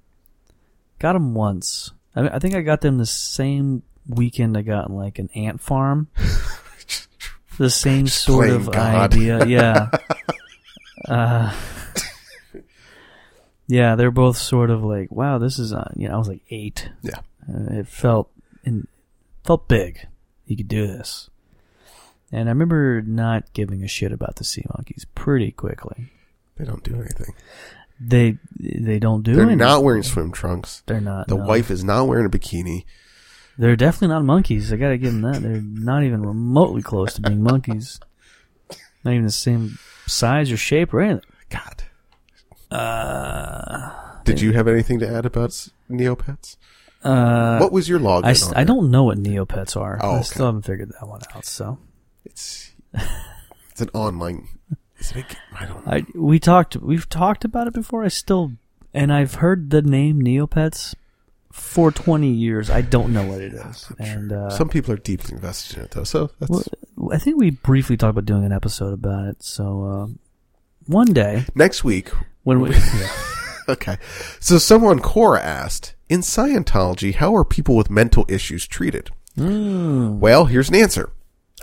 [0.98, 1.92] Got them once.
[2.14, 5.30] I, mean, I think I got them the same weekend I got in like an
[5.34, 6.08] ant farm.
[7.58, 9.12] the same sort of God.
[9.12, 9.46] idea.
[9.46, 9.90] Yeah.
[11.08, 11.54] uh,
[13.66, 16.42] yeah, they're both sort of like, wow, this is, uh, you know, I was like
[16.50, 16.90] eight.
[17.02, 17.20] Yeah.
[17.48, 18.30] Uh, it felt
[18.64, 18.86] in,
[19.44, 20.06] felt big.
[20.46, 21.30] You could do this.
[22.32, 26.10] And I remember not giving a shit about the sea monkeys pretty quickly.
[26.56, 27.34] They don't do anything.
[28.00, 29.34] They they don't do anything.
[29.34, 29.58] They're anything.
[29.58, 30.82] not wearing swim trunks.
[30.86, 31.28] They're not.
[31.28, 31.44] The no.
[31.44, 32.84] wife is not wearing a bikini.
[33.56, 34.72] They're definitely not monkeys.
[34.72, 35.42] I gotta give them that.
[35.42, 38.00] They're not even remotely close to being monkeys.
[39.04, 41.22] Not even the same size or shape or anything.
[41.50, 41.84] God.
[42.70, 43.90] Uh,
[44.24, 45.50] Did you have anything to add about
[45.90, 46.56] Neopets?
[47.04, 48.24] uh, what was your log?
[48.24, 49.98] I, I don't know what Neopets are.
[50.02, 51.44] Oh, I still haven't figured that one out.
[51.44, 51.78] So
[52.24, 52.72] It's
[53.70, 54.48] it's an online.
[54.98, 55.92] Is it a g- I don't know.
[55.92, 58.04] I we talked we've talked about it before.
[58.04, 58.52] I still
[58.92, 60.94] and I've heard the name Neopets
[61.52, 62.70] for twenty years.
[62.70, 63.92] I don't know what it is.
[63.98, 66.04] And uh, Some people are deeply invested in it though.
[66.04, 66.50] So that's
[66.96, 69.42] well, I think we briefly talked about doing an episode about it.
[69.42, 70.06] So uh,
[70.86, 72.10] one day next week.
[72.44, 73.08] when we yeah.
[73.68, 73.96] Okay.
[74.40, 79.10] So someone Quora asked, in Scientology, how are people with mental issues treated?
[79.38, 81.10] Mm, Well, here's an answer.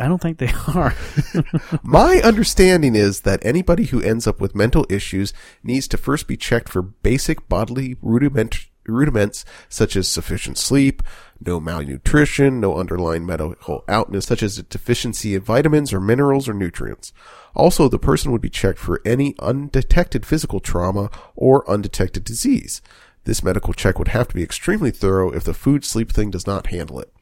[0.02, 0.96] I don't think they are.
[1.84, 5.32] My understanding is that anybody who ends up with mental issues
[5.64, 11.04] needs to first be checked for basic bodily rudiment, rudiments such as sufficient sleep,
[11.40, 16.54] no malnutrition, no underlying medical outness such as a deficiency of vitamins or minerals or
[16.56, 17.14] nutrients.
[17.56, 22.82] Also, the person would be checked for any undetected physical trauma or undetected disease.
[23.26, 26.48] This medical check would have to be extremely thorough if the food sleep thing does
[26.48, 27.14] not handle it.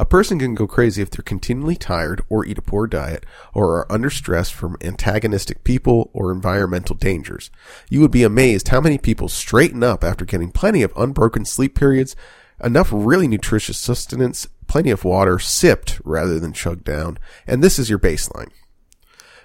[0.00, 3.76] A person can go crazy if they're continually tired or eat a poor diet or
[3.76, 7.50] are under stress from antagonistic people or environmental dangers.
[7.90, 11.74] You would be amazed how many people straighten up after getting plenty of unbroken sleep
[11.74, 12.16] periods,
[12.64, 17.90] enough really nutritious sustenance, plenty of water sipped rather than chugged down, and this is
[17.90, 18.48] your baseline.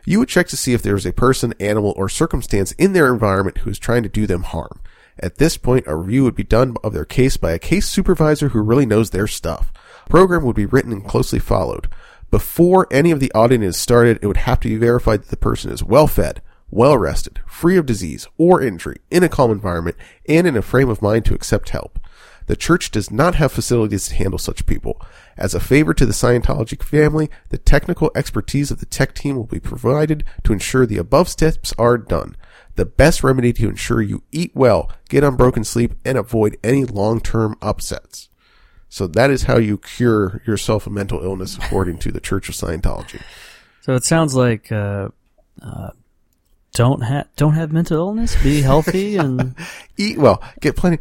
[0.06, 3.12] You would check to see if there is a person, animal, or circumstance in their
[3.12, 4.80] environment who is trying to do them harm.
[5.20, 8.50] At this point, a review would be done of their case by a case supervisor
[8.50, 9.74] who really knows their stuff.
[10.10, 11.88] Program would be written and closely followed.
[12.32, 15.38] Before any of the auditing is started, it would have to be verified that the
[15.38, 19.96] person is well fed, well rested, free of disease or injury, in a calm environment,
[20.28, 22.00] and in a frame of mind to accept help.
[22.48, 25.02] The church does not have facilities to handle such people.
[25.38, 29.46] As a favor to the Scientology family, the technical expertise of the tech team will
[29.46, 32.36] be provided to ensure the above steps are done.
[32.76, 37.58] The best remedy to ensure you eat well, get unbroken sleep, and avoid any long-term
[37.62, 38.30] upsets.
[38.90, 42.56] So that is how you cure yourself of mental illness according to the Church of
[42.56, 43.22] Scientology.
[43.82, 45.10] so it sounds like uh,
[45.62, 45.90] uh,
[46.74, 48.42] don't have don't have mental illness.
[48.44, 49.56] Be healthy and
[49.98, 51.00] Eat well, get plenty.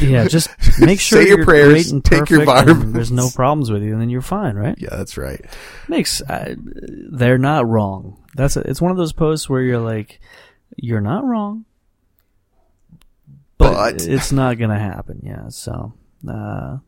[0.00, 0.48] yeah, just
[0.80, 2.92] make sure Say your you're prayers, great and take your vitamins.
[2.92, 4.76] There's no problems with you, and then you're fine, right?
[4.78, 5.44] Yeah, that's right.
[5.88, 8.16] Makes uh, they're not wrong.
[8.34, 10.20] That's a, it's one of those posts where you're like,
[10.76, 11.64] you're not wrong,
[13.58, 15.20] but, But- it's not gonna happen.
[15.24, 15.92] Yeah, so
[16.28, 16.78] uh,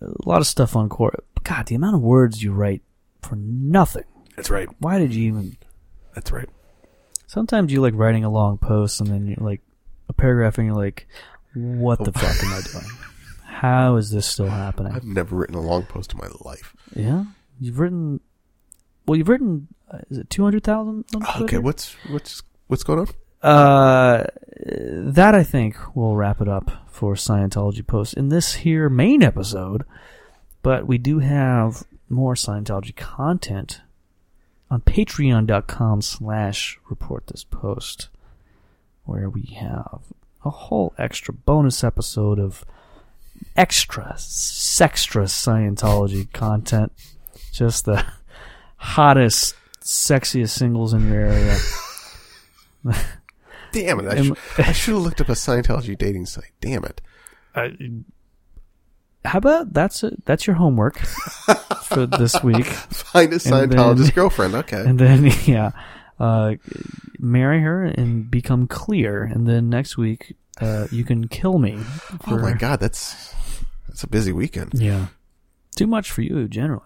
[0.00, 1.20] a lot of stuff on Quora.
[1.42, 2.82] God, the amount of words you write
[3.22, 4.04] for nothing.
[4.34, 4.68] That's right.
[4.78, 5.56] Why did you even?
[6.14, 6.48] That's right.
[7.26, 9.60] Sometimes you like writing a long post and then you're like
[10.08, 11.06] a paragraph and you're like,
[11.54, 12.84] what the fuck am I doing?
[13.44, 14.92] How is this still happening?
[14.92, 16.76] I've never written a long post in my life.
[16.94, 17.24] Yeah,
[17.58, 18.20] you've written.
[19.06, 19.68] Well, you've written.
[19.90, 21.04] Uh, is it two hundred thousand?
[21.40, 23.08] Okay, what's what's what's going on?
[23.46, 24.24] Uh,
[24.66, 29.84] that I think will wrap it up for Scientology posts in this here main episode.
[30.62, 33.82] But we do have more Scientology content
[34.68, 38.08] on patreon.com slash report this post
[39.04, 40.00] where we have
[40.44, 42.64] a whole extra bonus episode of
[43.54, 46.90] extra sextra Scientology content.
[47.52, 48.04] Just the
[48.76, 51.58] hottest, sexiest singles in your area.
[53.80, 54.06] Damn it!
[54.06, 56.52] I, Am- sh- I should have looked up a Scientology dating site.
[56.60, 57.00] Damn it!
[57.54, 57.68] Uh,
[59.24, 60.24] how about that's it?
[60.24, 60.98] That's your homework
[61.84, 64.54] for this week, Find a Scientologist then- girlfriend.
[64.54, 64.82] Okay.
[64.84, 65.72] and then yeah,
[66.20, 66.54] uh,
[67.18, 71.76] marry her and become clear, and then next week uh, you can kill me.
[72.28, 73.34] oh my God, that's
[73.88, 74.72] that's a busy weekend.
[74.74, 75.06] Yeah,
[75.74, 76.84] too much for you generally.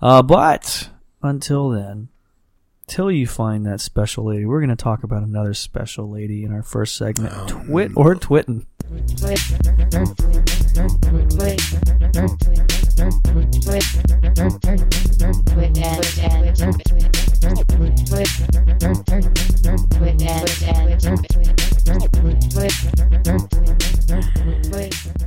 [0.00, 0.90] Uh, but
[1.22, 2.08] until then,
[2.88, 6.52] till you find that special lady, we're going to talk about another special lady in
[6.52, 8.66] our first segment, Oh, twit or twitten.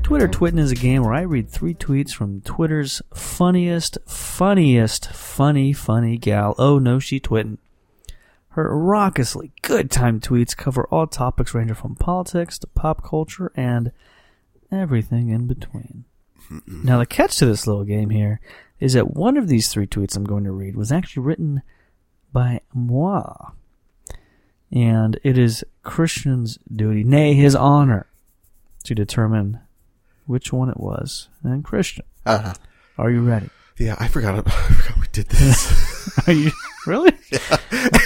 [0.03, 3.97] Twitter Twitten is a game where I read three tweets from Twitter's funniest,
[4.41, 6.55] funniest, funny, funny gal.
[6.57, 7.59] Oh no, she twitten.
[8.49, 13.91] Her raucously good time tweets cover all topics ranging from politics to pop culture and
[14.71, 16.05] everything in between.
[16.65, 18.41] Now the catch to this little game here
[18.79, 21.61] is that one of these three tweets I'm going to read was actually written
[22.33, 23.51] by moi.
[24.71, 28.07] and it is Christian's duty, nay, his honor,
[28.85, 29.59] to determine
[30.25, 31.29] which one it was.
[31.43, 32.55] And Christian, Uh-huh.
[32.97, 33.49] are you ready?
[33.82, 34.36] Yeah, I forgot.
[34.47, 36.19] I forgot we did this.
[36.27, 36.51] Are you
[36.86, 37.13] really?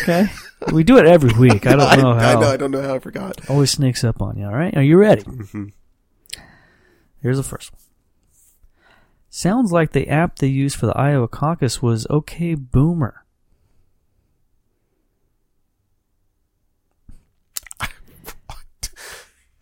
[0.01, 0.27] Okay.
[0.71, 1.67] We do it every week.
[1.67, 2.37] I don't know I, how.
[2.37, 2.47] I know.
[2.47, 3.49] I don't know how I forgot.
[3.49, 4.45] Always sneaks up on you.
[4.45, 4.75] All right.
[4.77, 5.23] Are you ready?
[5.23, 5.73] Mhm.
[7.21, 7.81] Here's the first one.
[9.29, 13.25] Sounds like the app they used for the Iowa caucus was OK Boomer.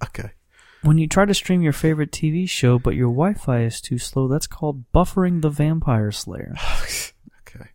[0.03, 0.32] Okay.
[0.83, 4.27] When you try to stream your favorite TV show but your Wi-Fi is too slow,
[4.27, 6.55] that's called buffering the Vampire Slayer.
[7.45, 7.69] Okay.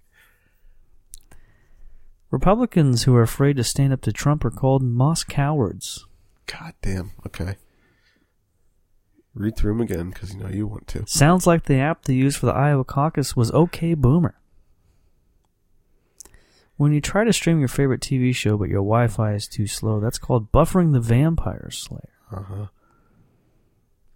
[2.30, 6.06] Republicans who are afraid to stand up to Trump are called moss cowards.
[6.46, 7.12] God damn.
[7.26, 7.56] Okay.
[9.34, 11.04] Read through them again because you know you want to.
[11.06, 14.34] Sounds like the app they used for the Iowa caucus was OK Boomer.
[16.76, 19.66] When you try to stream your favorite TV show but your Wi Fi is too
[19.66, 22.18] slow, that's called buffering the Vampire Slayer.
[22.32, 22.66] Uh huh.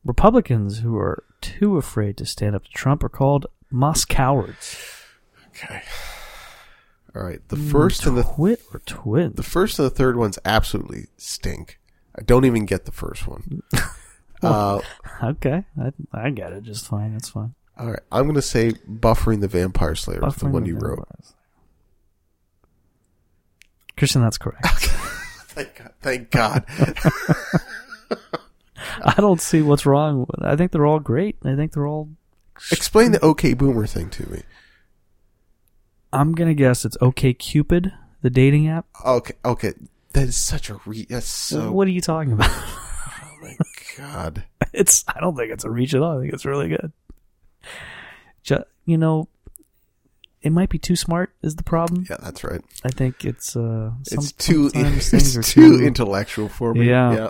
[0.05, 4.76] Republicans who are too afraid to stand up to Trump are called moss cowards.
[5.48, 5.82] Okay.
[7.14, 7.40] All right.
[7.48, 9.32] The first and the Twit or twin?
[9.34, 11.78] the first and the third ones absolutely stink.
[12.18, 13.62] I don't even get the first one.
[14.42, 14.80] uh,
[15.22, 17.12] Okay, I, I get it just fine.
[17.12, 17.55] That's fine.
[17.78, 18.00] all right.
[18.11, 20.96] I'm gonna say buffering the Vampire Slayer is the one the you wrote.
[20.98, 21.36] Slayer.
[23.96, 24.66] Christian, that's correct.
[25.53, 25.92] Thank God.
[26.00, 26.64] Thank God.
[29.03, 30.20] I don't see what's wrong.
[30.20, 31.36] with I think they're all great.
[31.44, 32.09] I think they're all.
[32.70, 34.42] Explain the OK Boomer thing to me.
[36.12, 38.86] I'm gonna guess it's OK Cupid, the dating app.
[39.05, 39.34] Okay.
[39.44, 39.72] Okay.
[40.12, 41.07] That is such a re.
[41.09, 41.72] That's so.
[41.72, 42.50] what are you talking about?
[43.44, 43.57] Oh my
[43.98, 44.44] God.
[44.72, 45.05] it's.
[45.09, 46.16] I don't think it's a reach at all.
[46.16, 46.92] I think it's really good.
[48.44, 49.26] Ju- you know,
[50.42, 51.34] it might be too smart.
[51.42, 52.07] Is the problem?
[52.09, 52.61] Yeah, that's right.
[52.84, 53.57] I think it's.
[53.57, 54.70] uh It's too.
[54.74, 56.88] It's are too intellectual for me.
[56.88, 57.14] Yeah.
[57.14, 57.28] yeah.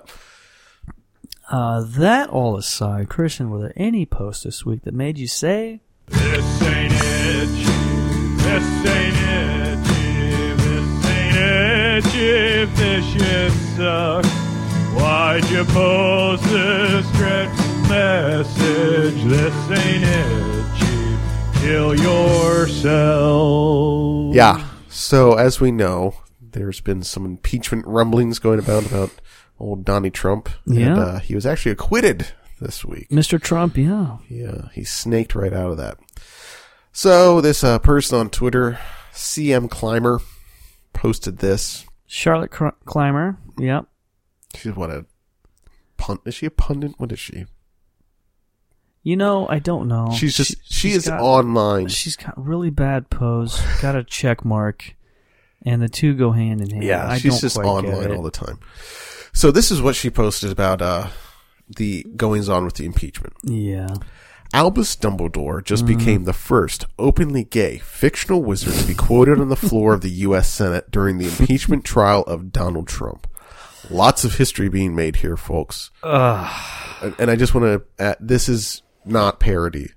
[1.53, 5.81] Uh, that all aside, Christian, were there any posts this week that made you say,
[6.07, 7.49] This ain't it.
[8.39, 9.77] This ain't it.
[10.57, 12.07] This ain't it.
[12.15, 14.31] If this shit sucks,
[14.95, 19.23] why'd you post this dreadful message?
[19.25, 20.65] This ain't it.
[20.79, 21.19] Chief.
[21.61, 23.55] Kill yourself.
[24.35, 24.67] Yeah.
[24.89, 29.11] So as we know, there's been some impeachment rumblings going about about
[29.63, 30.49] old Donnie Trump.
[30.67, 30.87] Yeah.
[30.87, 32.29] And, uh, he was actually acquitted
[32.61, 33.09] this week.
[33.11, 33.41] Mr.
[33.41, 33.77] Trump?
[33.77, 34.19] Yeah.
[34.29, 35.99] Yeah, he snaked right out of that.
[36.93, 38.79] So this uh, person on Twitter,
[39.13, 40.21] CM Clymer,
[40.93, 41.87] posted this.
[42.07, 43.39] Charlotte Cr- Clymer.
[43.59, 43.87] Yep.
[44.57, 45.07] She's what a
[45.97, 46.21] punt.
[46.27, 46.93] Is she a pundit?
[46.99, 47.47] What is she?
[49.03, 50.13] You know, I don't know.
[50.17, 51.89] she's just she, she's is got- online.
[51.89, 54.95] She's got really bad pose, got a check mark,
[55.65, 56.85] and the two go hand in hand.
[56.85, 58.61] Yeah, I she's just online all the time.
[59.33, 61.09] So this is what she posted about uh,
[61.77, 63.35] the goings on with the impeachment.
[63.43, 63.89] Yeah.
[64.55, 65.99] Albus Dumbledore just Mm.
[65.99, 70.11] became the first openly gay fictional wizard to be quoted on the floor of the
[70.11, 70.49] U.S.
[70.53, 73.27] Senate during the impeachment trial of Donald Trump.
[73.91, 75.91] Lots of history being made here, folks.
[76.03, 79.89] And, and I just want to add, this is not parody.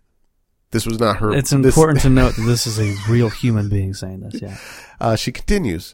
[0.71, 1.33] This was not her.
[1.33, 4.41] It's this- important to note that this is a real human being saying this.
[4.41, 4.57] Yeah.
[4.97, 5.93] Uh, she continues.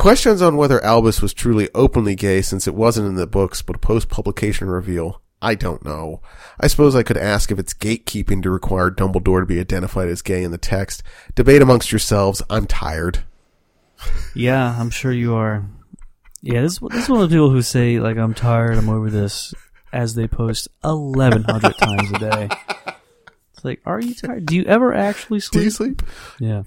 [0.00, 3.76] Questions on whether Albus was truly openly gay since it wasn't in the books, but
[3.76, 5.20] a post-publication reveal.
[5.42, 6.22] I don't know.
[6.58, 10.22] I suppose I could ask if it's gatekeeping to require Dumbledore to be identified as
[10.22, 11.02] gay in the text.
[11.34, 12.40] Debate amongst yourselves.
[12.48, 13.24] I'm tired.
[14.34, 15.66] Yeah, I'm sure you are.
[16.40, 19.10] Yeah, this, this is one of the people who say, like, I'm tired, I'm over
[19.10, 19.52] this,
[19.92, 22.48] as they post 1,100 times a day.
[23.52, 24.46] It's like, are you tired?
[24.46, 25.60] Do you ever actually sleep?
[25.60, 26.02] Do you sleep?
[26.38, 26.62] Yeah.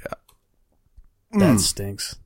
[1.31, 1.39] Hmm.
[1.39, 2.17] That stinks.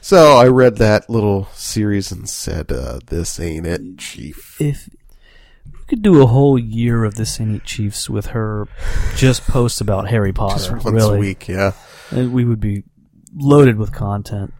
[0.00, 4.60] So I read that little series and said, uh, this ain't it, chief.
[4.60, 4.88] If
[5.64, 8.66] we could do a whole year of the Saint Chiefs with her
[9.16, 11.72] just posts about Harry Potter, Just once really, a week, yeah.
[12.10, 12.84] and we would be
[13.34, 14.52] loaded with content.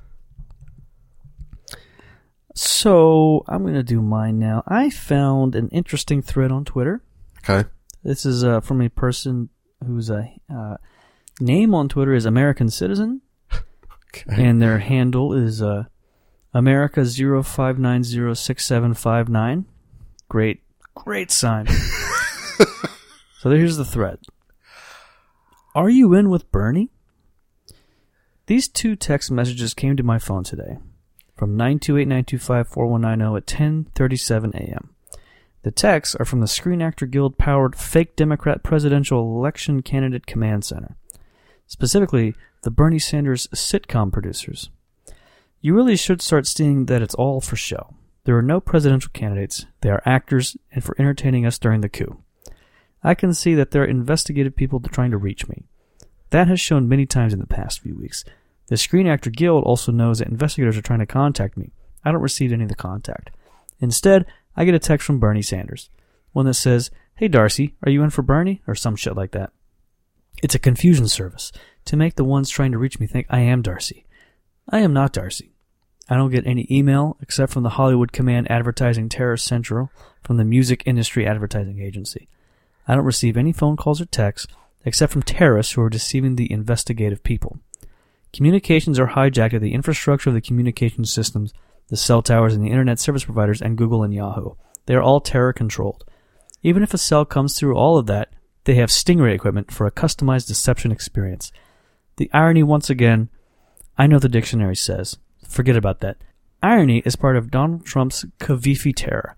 [2.55, 4.63] So I'm going to do mine now.
[4.67, 7.03] I found an interesting thread on Twitter.
[7.39, 7.69] Okay.
[8.05, 9.49] This is uh, from a person
[9.85, 10.77] whose uh, uh,
[11.41, 13.23] name on Twitter is American Citizen.
[14.27, 15.85] And their handle is uh,
[16.55, 19.67] America zero five nine zero six seven five nine.
[20.29, 20.63] Great,
[20.95, 21.67] great sign.
[23.39, 24.19] so here's the thread.
[25.75, 26.91] Are you in with Bernie?
[28.47, 30.79] These two text messages came to my phone today
[31.37, 34.91] from 928-925-4190 at 10:37 a.m.
[35.63, 40.65] The texts are from the Screen Actor Guild powered fake Democrat presidential election candidate command
[40.65, 40.97] center.
[41.67, 44.71] Specifically, the Bernie Sanders sitcom producers.
[45.61, 47.95] You really should start seeing that it's all for show.
[48.25, 49.67] There are no presidential candidates.
[49.81, 52.23] They are actors and for entertaining us during the coup.
[53.03, 55.65] I can see that there are investigative people trying to reach me.
[56.31, 58.25] That has shown many times in the past few weeks.
[58.69, 61.73] The Screen Actor Guild also knows that investigators are trying to contact me.
[62.05, 63.31] I don't receive any of the contact.
[63.81, 64.25] Instead,
[64.57, 65.91] I get a text from Bernie Sanders.
[66.31, 68.63] One that says, Hey Darcy, are you in for Bernie?
[68.69, 69.53] Or some shit like that.
[70.43, 71.53] It's a confusion service
[71.85, 74.05] to make the ones trying to reach me think I am Darcy.
[74.69, 75.53] I am not Darcy.
[76.09, 80.45] I don't get any email except from the Hollywood Command Advertising Terror Central from the
[80.45, 82.29] Music Industry Advertising Agency.
[82.89, 84.53] I don't receive any phone calls or texts
[84.85, 87.61] except from terrorists who are deceiving the investigative people.
[88.33, 91.55] Communications are hijacked at the infrastructure of the communication systems,
[91.87, 94.55] the cell towers and the internet service providers, and Google and Yahoo.
[94.87, 96.05] They are all terror controlled.
[96.65, 98.33] Even if a cell comes through all of that,
[98.65, 101.53] they have Stingray equipment for a customized deception experience.
[102.17, 103.29] The irony, once again,
[103.99, 105.19] I know the dictionary says.
[105.49, 106.19] Forget about that.
[106.63, 109.37] Irony is part of Donald Trump's covfefe terror.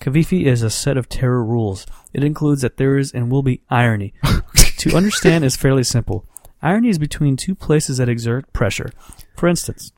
[0.00, 1.86] covfefe is a set of terror rules.
[2.12, 4.14] It includes that there is and will be irony.
[4.78, 6.26] to understand is fairly simple.
[6.62, 8.90] Irony is between two places that exert pressure.
[9.36, 9.92] For instance,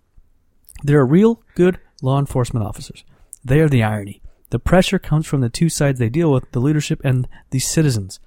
[0.82, 3.04] there are real, good law enforcement officers.
[3.44, 4.20] They are the irony.
[4.50, 8.18] The pressure comes from the two sides they deal with, the leadership and the citizens.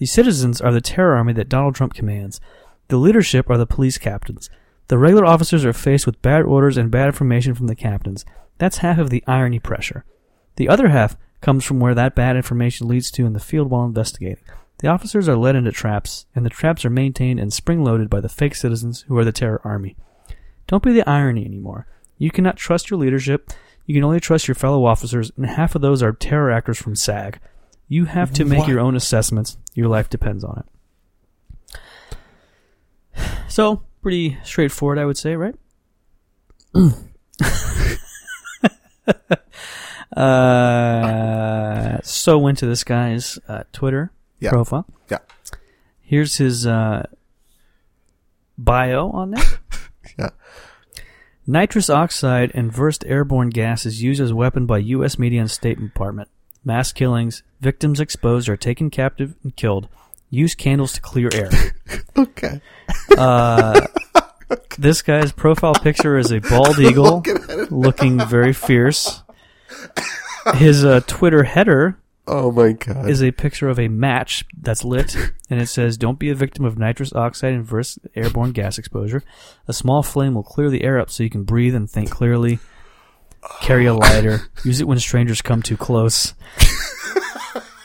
[0.00, 2.40] The citizens are the terror army that Donald Trump commands.
[2.88, 4.48] The leadership are the police captains.
[4.88, 8.24] The regular officers are faced with bad orders and bad information from the captains.
[8.56, 10.06] That's half of the irony pressure.
[10.56, 13.84] The other half comes from where that bad information leads to in the field while
[13.84, 14.42] investigating.
[14.78, 18.20] The officers are led into traps, and the traps are maintained and spring loaded by
[18.20, 19.96] the fake citizens who are the terror army.
[20.66, 21.86] Don't be the irony anymore.
[22.16, 23.50] You cannot trust your leadership.
[23.84, 26.96] You can only trust your fellow officers, and half of those are terror actors from
[26.96, 27.38] SAG.
[27.92, 28.68] You have to make What?
[28.68, 29.58] your own assessments.
[29.74, 30.66] Your life depends on it.
[33.48, 35.56] So, pretty straightforward, I would say, right?
[40.16, 44.50] uh, so went to this guy's uh, Twitter Yeah.
[44.50, 44.86] profile.
[45.10, 45.18] Yeah.
[46.00, 47.06] Here's his uh,
[48.58, 49.44] bio on there.
[50.18, 50.30] Yeah.
[51.46, 55.18] Nitrous oxide and versed airborne gas is used as a weapon by U.S.
[55.20, 56.28] media and State Department.
[56.64, 59.88] Mass killings, victims exposed are taken captive and killed.
[60.28, 61.50] Use candles to clear air.
[62.16, 62.60] Okay.
[63.16, 63.86] Uh,
[64.78, 67.72] this guy's profile picture is a bald eagle Looking at it.
[67.72, 69.22] looking very fierce.
[70.56, 73.08] His uh, Twitter header Oh my god.
[73.08, 75.16] is a picture of a match that's lit,
[75.48, 79.22] and it says, "Don't be a victim of nitrous oxide and versed airborne gas exposure.
[79.66, 82.58] A small flame will clear the air up so you can breathe and think clearly.
[83.60, 84.42] Carry a lighter.
[84.64, 86.34] Use it when strangers come too close.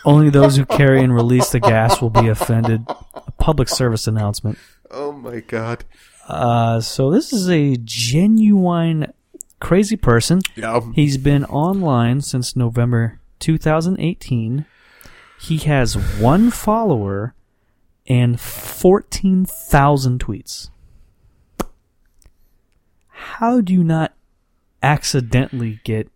[0.06, 2.86] Only those who carry and release the gas will be offended.
[3.16, 4.58] A public service announcement."
[4.92, 5.84] oh my god.
[6.28, 9.14] Uh, so this is a genuine
[9.60, 10.42] crazy person.
[10.56, 10.82] Yeah.
[10.94, 14.66] He's been online since November 2018.
[15.40, 17.36] He has one follower
[18.08, 20.70] and 14,000 tweets.
[23.10, 24.14] How do you not
[24.86, 26.10] accidentally get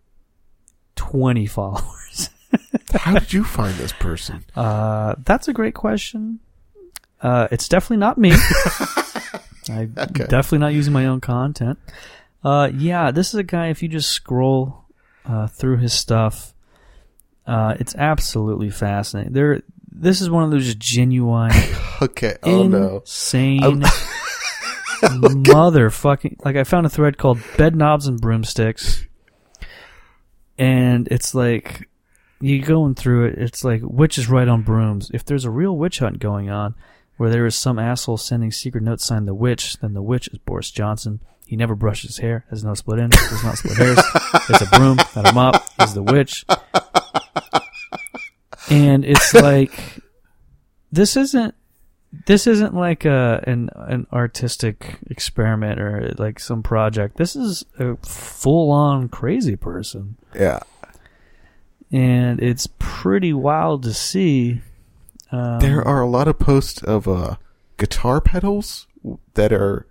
[0.96, 2.30] 20 followers?
[2.94, 4.44] How did you find this person?
[4.56, 6.38] Uh, that's a great question.
[7.20, 8.32] Uh, it's definitely not me.
[9.68, 10.26] I'm Okay.
[10.26, 11.78] definitely not using my own content.
[12.42, 13.68] Uh, yeah, this is a guy.
[13.68, 14.84] If you just scroll
[15.26, 16.54] uh, through his stuff,
[17.46, 19.32] uh, it's absolutely fascinating.
[19.34, 19.62] There,
[19.92, 21.52] this is one of those genuine,
[22.02, 22.36] Okay.
[22.42, 23.02] Oh no.
[25.02, 26.44] motherfucking.
[26.44, 29.06] Like I found a thread called "Bedknobs and Broomsticks,"
[30.58, 31.88] and it's like
[32.40, 33.38] you going through it.
[33.38, 35.10] It's like witches right on brooms.
[35.12, 36.74] If there's a real witch hunt going on,
[37.16, 40.38] where there is some asshole sending secret notes signed "the witch," then the witch is
[40.38, 41.20] Boris Johnson.
[41.46, 43.98] He never brushes his hair, has no split ends, does not split hairs.
[44.48, 45.62] It's a broom, not a mop.
[45.80, 46.44] He's the witch.
[48.70, 50.00] And it's like
[50.92, 51.54] this isn't
[52.26, 57.16] this isn't like a an an artistic experiment or like some project.
[57.16, 60.16] This is a full on crazy person.
[60.34, 60.60] Yeah.
[61.92, 64.60] And it's pretty wild to see.
[65.32, 67.36] Um, There are a lot of posts of uh,
[67.76, 68.86] guitar pedals
[69.34, 69.86] that are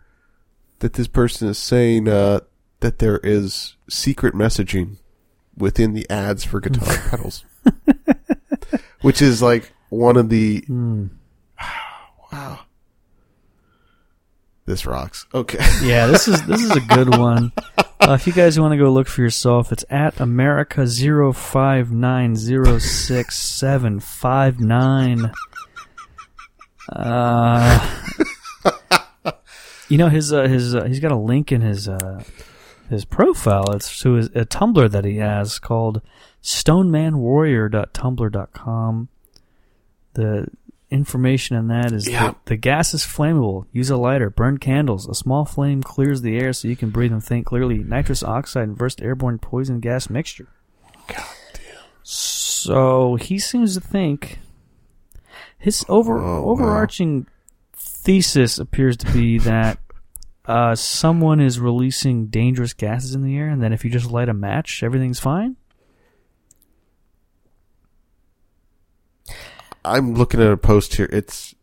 [0.80, 2.42] that this person is saying uh,
[2.80, 4.98] that there is secret messaging
[5.58, 7.44] within the ads for guitar pedals,
[9.02, 11.08] which is like one of the hmm.
[12.40, 12.60] Wow.
[14.66, 15.26] This rocks.
[15.34, 15.58] Okay.
[15.82, 17.54] Yeah, this is this is a good one.
[17.78, 21.92] Uh, if you guys want to go look for yourself, it's at America zero five
[21.92, 25.32] nine zero six seven five nine.
[26.92, 28.04] Uh,
[29.90, 32.24] you know his uh, his uh, he's got a link in his uh,
[32.90, 33.66] his profile.
[33.74, 36.02] It's to his, a Tumblr that he has called
[36.44, 39.10] stonemanwarrior.tumblr.com.
[40.14, 40.48] The
[40.92, 42.28] information on that is Yeah.
[42.28, 43.66] that the gas is flammable.
[43.72, 44.30] Use a lighter.
[44.30, 45.08] Burn candles.
[45.08, 47.80] A small flame clears the air so you can breathe and think clearly.
[47.84, 50.48] Nitrous oxide and versed airborne poison gas mixture.
[51.08, 51.24] God
[51.54, 51.62] damn.
[52.04, 54.40] So he seems to think
[55.58, 56.48] his over Oh, wow.
[56.50, 57.28] overarching
[57.74, 59.78] thesis appears to be that
[60.46, 64.30] uh, someone is releasing dangerous gases in the air, and then if you just light
[64.30, 65.56] a match, everything's fine.
[69.84, 71.10] I'm looking at a post here.
[71.12, 71.56] It's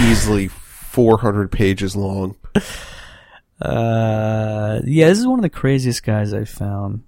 [0.00, 0.48] easily
[0.90, 2.36] 400 pages long.
[3.60, 7.02] Uh, yeah, this is one of the craziest guys I've found.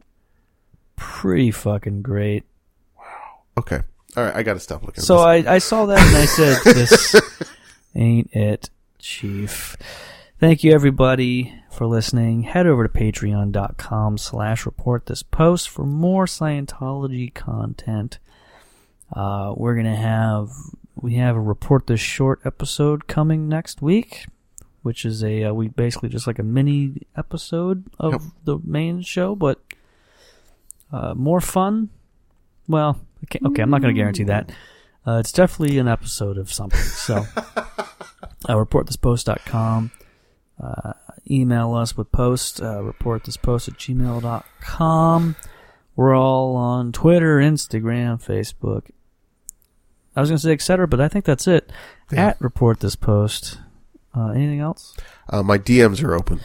[0.97, 2.45] Pretty fucking great.
[2.97, 3.41] Wow.
[3.59, 3.81] Okay.
[4.17, 4.37] All right.
[4.37, 5.03] I got to stop looking.
[5.03, 7.21] So I, I saw that and I said, "This
[7.95, 9.77] ain't it, Chief."
[10.39, 12.43] Thank you, everybody, for listening.
[12.43, 18.19] Head over to patreon.com slash report this post for more Scientology content.
[19.13, 20.51] Uh, we're gonna have
[20.97, 24.27] we have a report this short episode coming next week,
[24.83, 28.21] which is a uh, we basically just like a mini episode of Yep.
[28.45, 29.61] the main show, but
[30.93, 31.91] uh, more fun.
[32.69, 34.51] Well, okay, okay, I'm not going to guarantee that.
[35.07, 36.79] Uh, it's definitely an episode of something.
[36.79, 37.17] So,
[37.57, 37.65] uh,
[38.49, 39.91] reportthispost.com.
[40.63, 40.93] Uh,
[41.29, 45.37] email us with post, uh, reportthispost at gmail.com.
[45.97, 48.91] We're all on Twitter, Instagram, Facebook.
[50.15, 51.71] I was going to say etc., but I think that's it.
[52.11, 52.29] Yeah.
[52.29, 53.59] At report this post.
[54.15, 54.95] Uh, anything else?
[55.31, 56.41] Uh, my DMs are open.